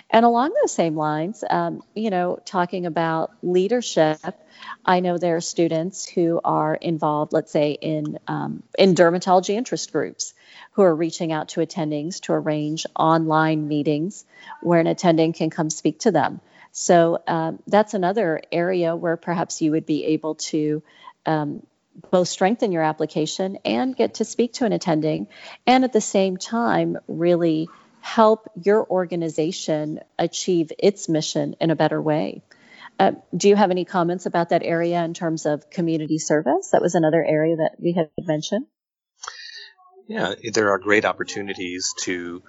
And 0.09 0.25
along 0.25 0.53
those 0.53 0.73
same 0.73 0.95
lines, 0.95 1.43
um, 1.49 1.83
you 1.93 2.09
know, 2.09 2.39
talking 2.45 2.85
about 2.85 3.31
leadership, 3.43 4.19
I 4.85 4.99
know 4.99 5.17
there 5.17 5.35
are 5.35 5.41
students 5.41 6.07
who 6.07 6.39
are 6.43 6.75
involved, 6.75 7.33
let's 7.33 7.51
say, 7.51 7.71
in 7.71 8.19
um, 8.27 8.63
in 8.77 8.95
dermatology 8.95 9.55
interest 9.55 9.91
groups, 9.91 10.33
who 10.73 10.81
are 10.81 10.95
reaching 10.95 11.31
out 11.31 11.49
to 11.49 11.61
attendings 11.61 12.21
to 12.21 12.33
arrange 12.33 12.85
online 12.95 13.67
meetings 13.67 14.25
where 14.61 14.79
an 14.79 14.87
attending 14.87 15.33
can 15.33 15.49
come 15.49 15.69
speak 15.69 15.99
to 15.99 16.11
them. 16.11 16.41
So 16.71 17.21
um, 17.27 17.59
that's 17.67 17.93
another 17.93 18.41
area 18.51 18.95
where 18.95 19.15
perhaps 19.15 19.61
you 19.61 19.71
would 19.71 19.85
be 19.85 20.05
able 20.05 20.35
to 20.35 20.83
um, 21.25 21.65
both 22.11 22.27
strengthen 22.27 22.73
your 22.73 22.83
application 22.83 23.57
and 23.63 23.95
get 23.95 24.15
to 24.15 24.25
speak 24.25 24.53
to 24.53 24.65
an 24.65 24.73
attending, 24.73 25.27
and 25.65 25.83
at 25.83 25.93
the 25.93 26.01
same 26.01 26.35
time, 26.37 26.97
really 27.07 27.69
help 28.05 28.47
your 28.61 28.87
organization 28.87 29.99
achieve 30.19 30.71
its 30.77 31.09
mission 31.09 31.55
in 31.59 31.71
a 31.71 31.75
better 31.75 31.99
way. 31.99 32.43
Uh, 32.99 33.13
do 33.35 33.49
you 33.49 33.55
have 33.55 33.71
any 33.71 33.83
comments 33.83 34.27
about 34.27 34.49
that 34.49 34.61
area 34.61 35.03
in 35.03 35.15
terms 35.15 35.47
of 35.47 35.71
community 35.71 36.19
service? 36.19 36.69
That 36.71 36.83
was 36.83 36.93
another 36.93 37.25
area 37.25 37.55
that 37.55 37.71
we 37.79 37.93
had 37.93 38.11
mentioned. 38.21 38.67
Yeah, 40.07 40.35
there 40.53 40.69
are 40.69 40.77
great 40.77 41.03
opportunities 41.03 41.95
to, 42.03 42.43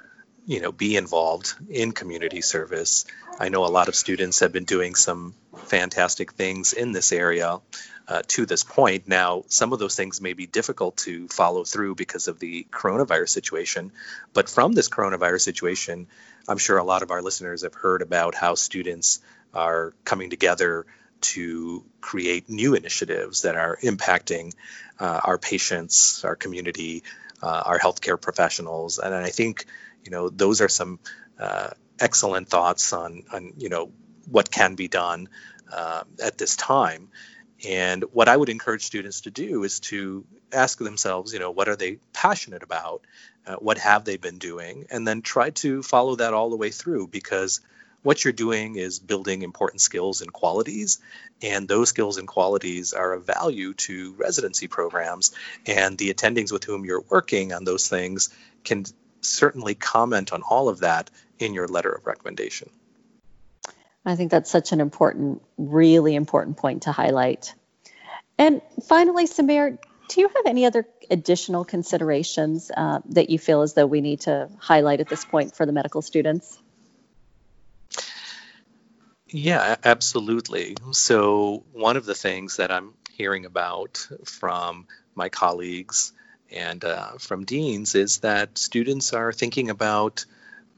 you 0.45 0.61
know, 0.61 0.73
be 0.73 0.95
involved 0.95 1.55
in 1.71 1.93
community 1.93 2.43
service. 2.43 3.07
I 3.41 3.49
know 3.49 3.65
a 3.65 3.73
lot 3.79 3.89
of 3.89 3.97
students 3.97 4.41
have 4.41 4.53
been 4.53 4.67
doing 4.67 4.95
some 4.95 5.35
fantastic 5.57 6.35
things 6.35 6.75
in 6.75 6.93
this 6.93 7.13
area 7.13 7.61
uh, 8.09 8.23
to 8.29 8.47
this 8.47 8.65
point. 8.65 9.09
Now, 9.09 9.45
some 9.49 9.73
of 9.73 9.79
those 9.79 9.97
things 9.97 10.21
may 10.21 10.33
be 10.33 10.47
difficult 10.47 10.97
to 10.99 11.29
follow 11.29 11.65
through 11.65 11.95
because 11.95 12.29
of 12.29 12.39
the 12.39 12.67
coronavirus 12.71 13.31
situation. 13.31 13.93
But 14.33 14.49
from 14.49 14.73
this 14.73 14.89
coronavirus 14.89 15.41
situation, 15.41 16.07
I'm 16.49 16.59
sure 16.59 16.79
a 16.79 16.85
lot 16.85 17.03
of 17.03 17.11
our 17.11 17.23
listeners 17.23 17.63
have 17.63 17.75
heard 17.75 18.03
about 18.03 18.35
how 18.35 18.55
students 18.55 19.21
are 19.53 19.95
coming 20.05 20.31
together 20.31 20.87
to 21.21 21.85
create 22.01 22.49
new 22.49 22.75
initiatives 22.75 23.43
that 23.43 23.57
are 23.57 23.79
impacting 23.83 24.53
uh, 25.01 25.21
our 25.25 25.39
patients, 25.39 26.25
our 26.25 26.37
community, 26.37 27.03
uh, 27.43 27.63
our 27.67 27.79
healthcare 27.79 28.21
professionals. 28.21 28.99
And 28.99 29.15
I 29.15 29.31
think, 29.31 29.65
you 30.05 30.11
know, 30.11 30.29
those 30.29 30.61
are 30.61 30.69
some 30.69 31.01
uh, 31.39 31.71
excellent 31.99 32.49
thoughts 32.49 32.93
on, 32.93 33.25
on, 33.33 33.55
you 33.57 33.69
know, 33.69 33.91
what 34.31 34.51
can 34.51 34.75
be 34.75 34.89
done 34.89 35.29
uh, 35.73 36.03
at 36.23 36.39
this 36.39 36.57
time. 36.57 37.09
And 37.65 38.05
what 38.13 38.29
I 38.29 38.37
would 38.37 38.49
encourage 38.49 38.85
students 38.85 39.23
to 39.23 39.31
do 39.31 39.65
is 39.65 39.81
to 39.81 40.25
ask 40.53 40.79
themselves, 40.79 41.33
you 41.33 41.39
know, 41.39 41.51
what 41.51 41.69
are 41.69 41.77
they 41.77 41.99
passionate 42.13 42.63
about? 42.63 43.03
Uh, 43.47 43.57
what 43.57 43.79
have 43.79 44.05
they 44.05 44.17
been 44.17 44.39
doing? 44.39 44.87
And 44.91 45.07
then 45.07 45.23
try 45.23 45.51
to 45.51 45.83
follow 45.83 46.17
that 46.17 46.35
all 46.35 46.51
the 46.51 46.57
way 46.57 46.71
through 46.71 47.09
because 47.09 47.61
what 48.03 48.25
you're 48.25 48.33
doing 48.33 48.77
is 48.77 48.99
building 48.99 49.43
important 49.43 49.81
skills 49.81 50.21
and 50.21 50.33
qualities. 50.33 50.99
And 51.43 51.67
those 51.67 51.89
skills 51.89 52.19
and 52.19 52.29
qualities 52.29 52.93
are 52.93 53.15
of 53.15 53.27
value 53.27 53.75
to 53.75 54.15
residency 54.15 54.69
programs. 54.69 55.33
And 55.67 55.97
the 55.97 56.13
attendings 56.13 56.53
with 56.53 56.65
whom 56.65 56.85
you're 56.85 57.05
working 57.09 57.53
on 57.53 57.65
those 57.65 57.89
things 57.89 58.31
can 58.65 58.85
certainly 59.23 59.75
comment 59.75 60.33
on 60.33 60.43
all 60.43 60.69
of 60.69 60.81
that 60.81 61.11
in 61.39 61.55
your 61.55 61.69
letter 61.69 61.91
of 61.91 62.07
recommendation. 62.07 62.71
I 64.07 64.15
think 64.15 64.31
that's 64.31 64.51
such 64.51 64.71
an 64.71 64.81
important, 64.81 65.43
really 65.59 66.15
important 66.15 66.57
point 66.57 66.85
to 66.85 66.93
highlight. 66.93 67.53
And 68.39 68.63
finally, 68.87 69.27
Samir, 69.27 69.79
do 70.09 70.21
you 70.21 70.29
have 70.29 70.47
any 70.47 70.65
other 70.65 70.87
additional 71.11 71.65
considerations 71.65 72.71
uh, 72.75 73.01
that 73.11 73.31
you 73.31 73.39
feel 73.39 73.63
as 73.63 73.75
though 73.75 73.87
we 73.87 74.01
need 74.01 74.21
to 74.21 74.49
highlight 74.59 75.01
at 75.01 75.09
this 75.09 75.25
point 75.25 75.57
for 75.57 75.67
the 75.67 75.73
medical 75.73 76.03
students? 76.03 76.57
Yeah, 79.29 79.75
absolutely. 79.85 80.77
So, 80.93 81.65
one 81.73 81.97
of 81.97 82.07
the 82.07 82.15
things 82.15 82.59
that 82.59 82.71
I'm 82.71 82.95
hearing 83.11 83.45
about 83.45 84.07
from 84.25 84.87
my 85.17 85.31
colleagues 85.31 86.13
and 86.53 86.85
uh, 86.85 87.19
from 87.19 87.45
deans 87.45 87.97
is 87.97 88.19
that 88.19 88.57
students 88.57 89.13
are 89.13 89.33
thinking 89.33 89.69
about 89.69 90.27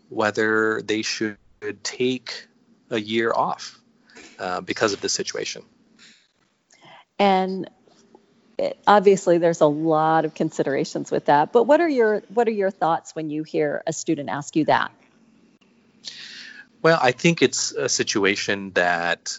whether 0.09 0.81
they 0.81 1.03
should 1.03 1.37
take 1.83 2.49
a 2.91 3.01
year 3.01 3.33
off 3.35 3.79
uh, 4.39 4.61
because 4.61 4.93
of 4.93 5.01
the 5.01 5.09
situation. 5.09 5.63
And 7.19 7.69
it, 8.59 8.79
obviously, 8.87 9.39
there's 9.39 9.61
a 9.61 9.67
lot 9.67 10.25
of 10.25 10.35
considerations 10.35 11.11
with 11.11 11.27
that. 11.27 11.53
But 11.53 11.65
what 11.65 11.81
are 11.81 11.89
your 11.89 12.23
what 12.29 12.49
are 12.49 12.53
your 12.53 12.71
thoughts 12.71 13.15
when 13.15 13.31
you 13.31 13.43
hear 13.43 13.83
a 13.87 13.93
student 13.93 14.29
ask 14.29 14.57
you 14.57 14.65
that? 14.67 14.91
Well, 16.83 16.99
I 17.01 17.13
think 17.13 17.43
it's 17.43 17.73
a 17.73 17.89
situation 17.89 18.73
that 18.73 19.37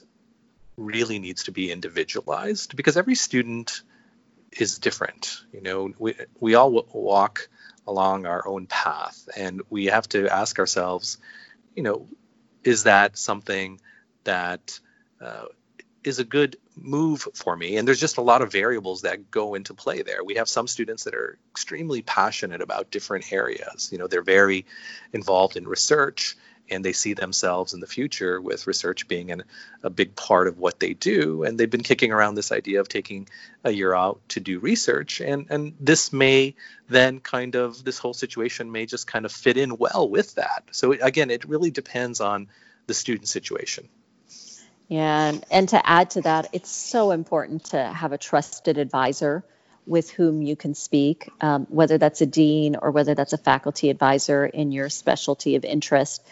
really 0.76 1.20
needs 1.20 1.44
to 1.44 1.52
be 1.52 1.72
individualized 1.72 2.76
because 2.76 2.98
every 2.98 3.16
student 3.16 3.82
is 4.52 4.80
different. 4.80 5.42
You 5.54 5.62
know, 5.62 5.94
we 5.98 6.16
we 6.40 6.56
all 6.56 6.72
w- 6.72 6.88
walk 6.94 7.50
along 7.88 8.26
our 8.26 8.48
own 8.48 8.68
path, 8.68 9.28
and 9.36 9.62
we 9.70 9.86
have 9.86 10.08
to 10.10 10.28
ask 10.28 10.60
ourselves, 10.60 11.18
you 11.76 11.84
know, 11.84 12.08
is 12.64 12.84
that 12.84 13.18
something 13.18 13.80
that 14.24 14.80
uh, 15.22 15.46
is 16.04 16.20
a 16.20 16.24
good 16.24 16.58
move 16.76 17.28
for 17.34 17.56
me? 17.56 17.78
And 17.78 17.88
there's 17.88 18.00
just 18.00 18.18
a 18.18 18.22
lot 18.22 18.42
of 18.42 18.52
variables 18.52 19.02
that 19.02 19.32
go 19.32 19.56
into 19.56 19.74
play 19.74 20.02
there. 20.02 20.24
We 20.24 20.36
have 20.36 20.50
some 20.50 20.68
students 20.68 21.04
that 21.04 21.16
are 21.16 21.38
extremely 21.52 22.02
passionate 22.02 22.62
about 22.62 22.92
different 22.92 23.32
areas. 23.32 23.90
You 23.92 23.98
know, 23.98 24.08
they're 24.08 24.22
very 24.22 24.66
involved 25.14 25.58
in 25.58 25.68
research 25.68 26.38
and 26.70 26.84
they 26.84 26.94
see 26.94 27.14
themselves 27.14 27.74
in 27.74 27.80
the 27.80 27.88
future 27.88 28.40
with 28.42 28.68
research 28.68 29.08
being 29.08 29.32
an, 29.32 29.44
a 29.84 29.90
big 29.90 30.16
part 30.16 30.48
of 30.48 30.58
what 30.58 30.80
they 30.80 30.94
do. 30.94 31.44
And 31.44 31.60
they've 31.60 31.70
been 31.70 31.84
kicking 31.84 32.12
around 32.12 32.36
this 32.36 32.52
idea 32.52 32.80
of 32.80 32.88
taking 32.88 33.28
a 33.64 33.72
year 33.72 33.94
out 33.94 34.20
to 34.30 34.40
do 34.40 34.60
research. 34.60 35.22
And, 35.22 35.48
and 35.50 35.74
this 35.80 36.14
may 36.14 36.56
then 36.88 37.20
kind 37.20 37.56
of, 37.56 37.84
this 37.84 37.98
whole 37.98 38.14
situation 38.14 38.72
may 38.72 38.86
just 38.86 39.08
kind 39.08 39.26
of 39.26 39.32
fit 39.32 39.58
in 39.58 39.78
well 39.78 40.10
with 40.10 40.36
that. 40.36 40.64
So, 40.72 40.94
again, 40.94 41.30
it 41.30 41.46
really 41.46 41.72
depends 41.72 42.22
on 42.22 42.48
the 42.88 42.94
student 42.94 43.28
situation. 43.28 43.90
Yeah, 44.88 45.30
and, 45.30 45.46
and 45.52 45.70
to 45.70 45.88
add 45.88 46.12
to 46.12 46.22
that, 46.22 46.50
it's 46.52 46.72
so 46.72 47.12
important 47.12 47.66
to 47.66 47.84
have 47.84 48.12
a 48.12 48.18
trusted 48.18 48.80
advisor 48.80 49.44
with 49.86 50.12
whom 50.12 50.42
you 50.42 50.56
can 50.56 50.76
speak, 50.76 51.30
um, 51.42 51.66
whether 51.70 51.98
that's 51.98 52.22
a 52.22 52.26
dean 52.26 52.76
or 52.76 52.92
whether 52.92 53.16
that's 53.16 53.34
a 53.34 53.38
faculty 53.38 53.90
advisor 53.90 54.46
in 54.46 54.72
your 54.72 54.90
specialty 54.90 55.56
of 55.56 55.66
interest. 55.66 56.24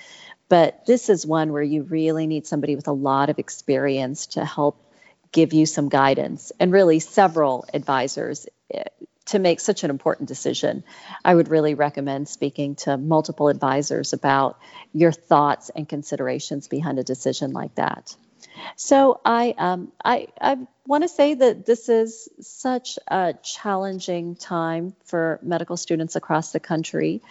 But 0.49 0.85
this 0.85 1.09
is 1.09 1.25
one 1.25 1.51
where 1.51 1.63
you 1.63 1.83
really 1.83 2.27
need 2.27 2.47
somebody 2.47 2.75
with 2.75 2.87
a 2.87 2.93
lot 2.93 3.29
of 3.29 3.39
experience 3.39 4.27
to 4.27 4.45
help 4.45 4.83
give 5.31 5.53
you 5.53 5.65
some 5.65 5.89
guidance, 5.89 6.51
and 6.59 6.71
really 6.71 6.99
several 6.99 7.65
advisors 7.73 8.47
eh, 8.73 8.83
to 9.25 9.39
make 9.39 9.59
such 9.59 9.83
an 9.83 9.89
important 9.89 10.29
decision. 10.29 10.83
I 11.23 11.35
would 11.35 11.49
really 11.49 11.73
recommend 11.73 12.29
speaking 12.29 12.75
to 12.75 12.97
multiple 12.97 13.49
advisors 13.49 14.13
about 14.13 14.57
your 14.93 15.11
thoughts 15.11 15.69
and 15.69 15.87
considerations 15.87 16.69
behind 16.69 16.97
a 16.97 17.03
decision 17.03 17.51
like 17.51 17.75
that. 17.75 18.15
So 18.75 19.19
I 19.25 19.53
um, 19.57 19.91
I, 20.03 20.27
I 20.39 20.57
want 20.85 21.03
to 21.03 21.07
say 21.09 21.33
that 21.33 21.65
this 21.65 21.89
is 21.89 22.29
such 22.41 22.97
a 23.07 23.33
challenging 23.43 24.35
time 24.35 24.95
for 25.05 25.39
medical 25.43 25.77
students 25.77 26.15
across 26.15 26.51
the 26.51 26.59
country, 26.59 27.21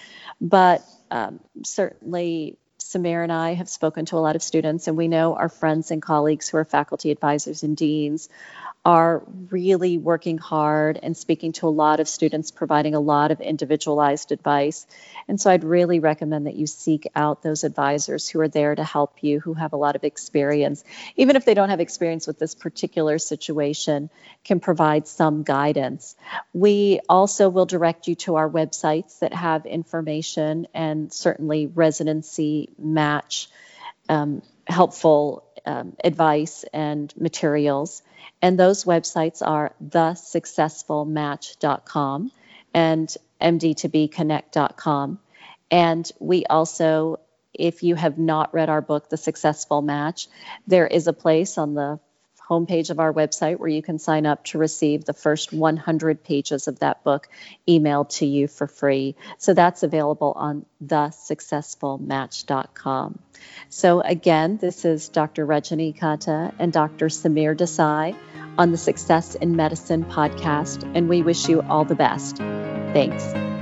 but 0.41 0.85
um, 1.11 1.41
certainly 1.65 2.59
Samir 2.87 3.23
and 3.25 3.33
I 3.33 3.55
have 3.55 3.69
spoken 3.69 4.05
to 4.07 4.17
a 4.17 4.19
lot 4.19 4.37
of 4.37 4.43
students, 4.43 4.87
and 4.87 4.97
we 4.97 5.09
know 5.09 5.35
our 5.35 5.49
friends 5.49 5.91
and 5.91 6.01
colleagues 6.01 6.49
who 6.49 6.59
are 6.59 6.65
faculty 6.65 7.11
advisors 7.11 7.65
and 7.65 7.77
deans 7.77 8.29
are 8.87 9.25
really 9.51 9.99
working 9.99 10.39
hard 10.39 10.97
and 11.03 11.17
speaking 11.17 11.51
to 11.51 11.67
a 11.67 11.69
lot 11.69 11.99
of 11.99 12.07
students, 12.07 12.53
providing 12.53 12.95
a 12.95 13.01
lot 13.01 13.33
of 13.33 13.41
individualized 13.41 14.31
advice. 14.31 14.87
And 15.27 15.41
so 15.41 15.51
I'd 15.51 15.65
really 15.65 15.99
recommend 15.99 16.47
that 16.47 16.55
you 16.55 16.69
seek 16.69 17.09
out 17.17 17.43
those 17.43 17.65
advisors 17.65 18.29
who 18.29 18.39
are 18.39 18.47
there 18.47 18.77
to 18.77 18.85
help 18.85 19.25
you, 19.25 19.41
who 19.41 19.55
have 19.55 19.73
a 19.73 19.77
lot 19.77 19.97
of 19.97 20.05
experience, 20.05 20.85
even 21.17 21.35
if 21.35 21.45
they 21.45 21.55
don't 21.55 21.71
have 21.71 21.81
experience 21.81 22.29
with 22.29 22.39
this 22.39 22.55
particular 22.55 23.19
situation, 23.19 24.09
can 24.45 24.61
provide 24.61 25.09
some 25.09 25.43
guidance. 25.43 26.15
We 26.55 27.01
also 27.09 27.49
will 27.49 27.67
direct 27.67 28.07
you 28.07 28.15
to 28.27 28.37
our 28.37 28.49
websites 28.49 29.19
that 29.19 29.33
have 29.33 29.67
information 29.67 30.69
and 30.73 31.13
certainly 31.13 31.67
residency 31.67 32.69
match. 32.79 33.49
Um, 34.09 34.43
helpful 34.67 35.45
um, 35.65 35.97
advice 36.03 36.65
and 36.73 37.15
materials. 37.17 38.03
And 38.43 38.59
those 38.59 38.83
websites 38.85 39.41
are 39.45 39.73
thesuccessfulmatch.com 39.85 42.33
and 42.75 43.17
md2bconnect.com. 43.41 45.19
And 45.71 46.11
we 46.19 46.45
also, 46.47 47.21
if 47.53 47.83
you 47.83 47.97
have 47.97 48.19
not 48.19 48.55
read 48.55 48.69
our 48.69 48.83
book, 48.83 49.09
The 49.09 49.17
Successful 49.17 49.83
Match, 49.83 50.29
there 50.67 50.87
is 50.87 51.07
a 51.07 51.13
place 51.13 51.59
on 51.59 51.75
the 51.75 52.01
homepage 52.49 52.91
of 52.91 53.01
our 53.01 53.13
website 53.13 53.59
where 53.59 53.69
you 53.69 53.83
can 53.83 53.99
sign 53.99 54.25
up 54.27 54.45
to 54.45 54.59
receive 54.59 55.05
the 55.05 55.13
first 55.13 55.53
100 55.53 56.23
pages 56.23 56.69
of 56.69 56.79
that 56.79 57.03
book 57.05 57.29
emailed 57.69 58.09
to 58.19 58.27
you 58.27 58.49
for 58.49 58.67
free. 58.67 59.17
So 59.39 59.55
that's 59.55 59.83
available 59.83 60.33
on 60.37 60.67
thesuccessfulmatch.com. 60.85 63.19
So 63.69 64.01
again, 64.01 64.59
this 64.59 64.85
is 64.85 65.09
Dr. 65.09 65.47
Rajani 65.47 65.99
Katta 65.99 66.55
and 66.59 66.73
Dr. 66.73 67.07
Samir 67.07 67.57
Desai 67.57 68.17
on 68.59 68.71
the 68.71 68.79
Success 68.79 69.35
in 69.35 69.57
Medicine 69.57 70.05
podcast, 70.05 70.91
and 70.95 71.09
we 71.09 71.23
wish 71.23 71.49
you 71.49 71.63
all 71.63 71.85
the 71.85 71.95
best. 71.95 72.39
Thanks. 72.39 73.56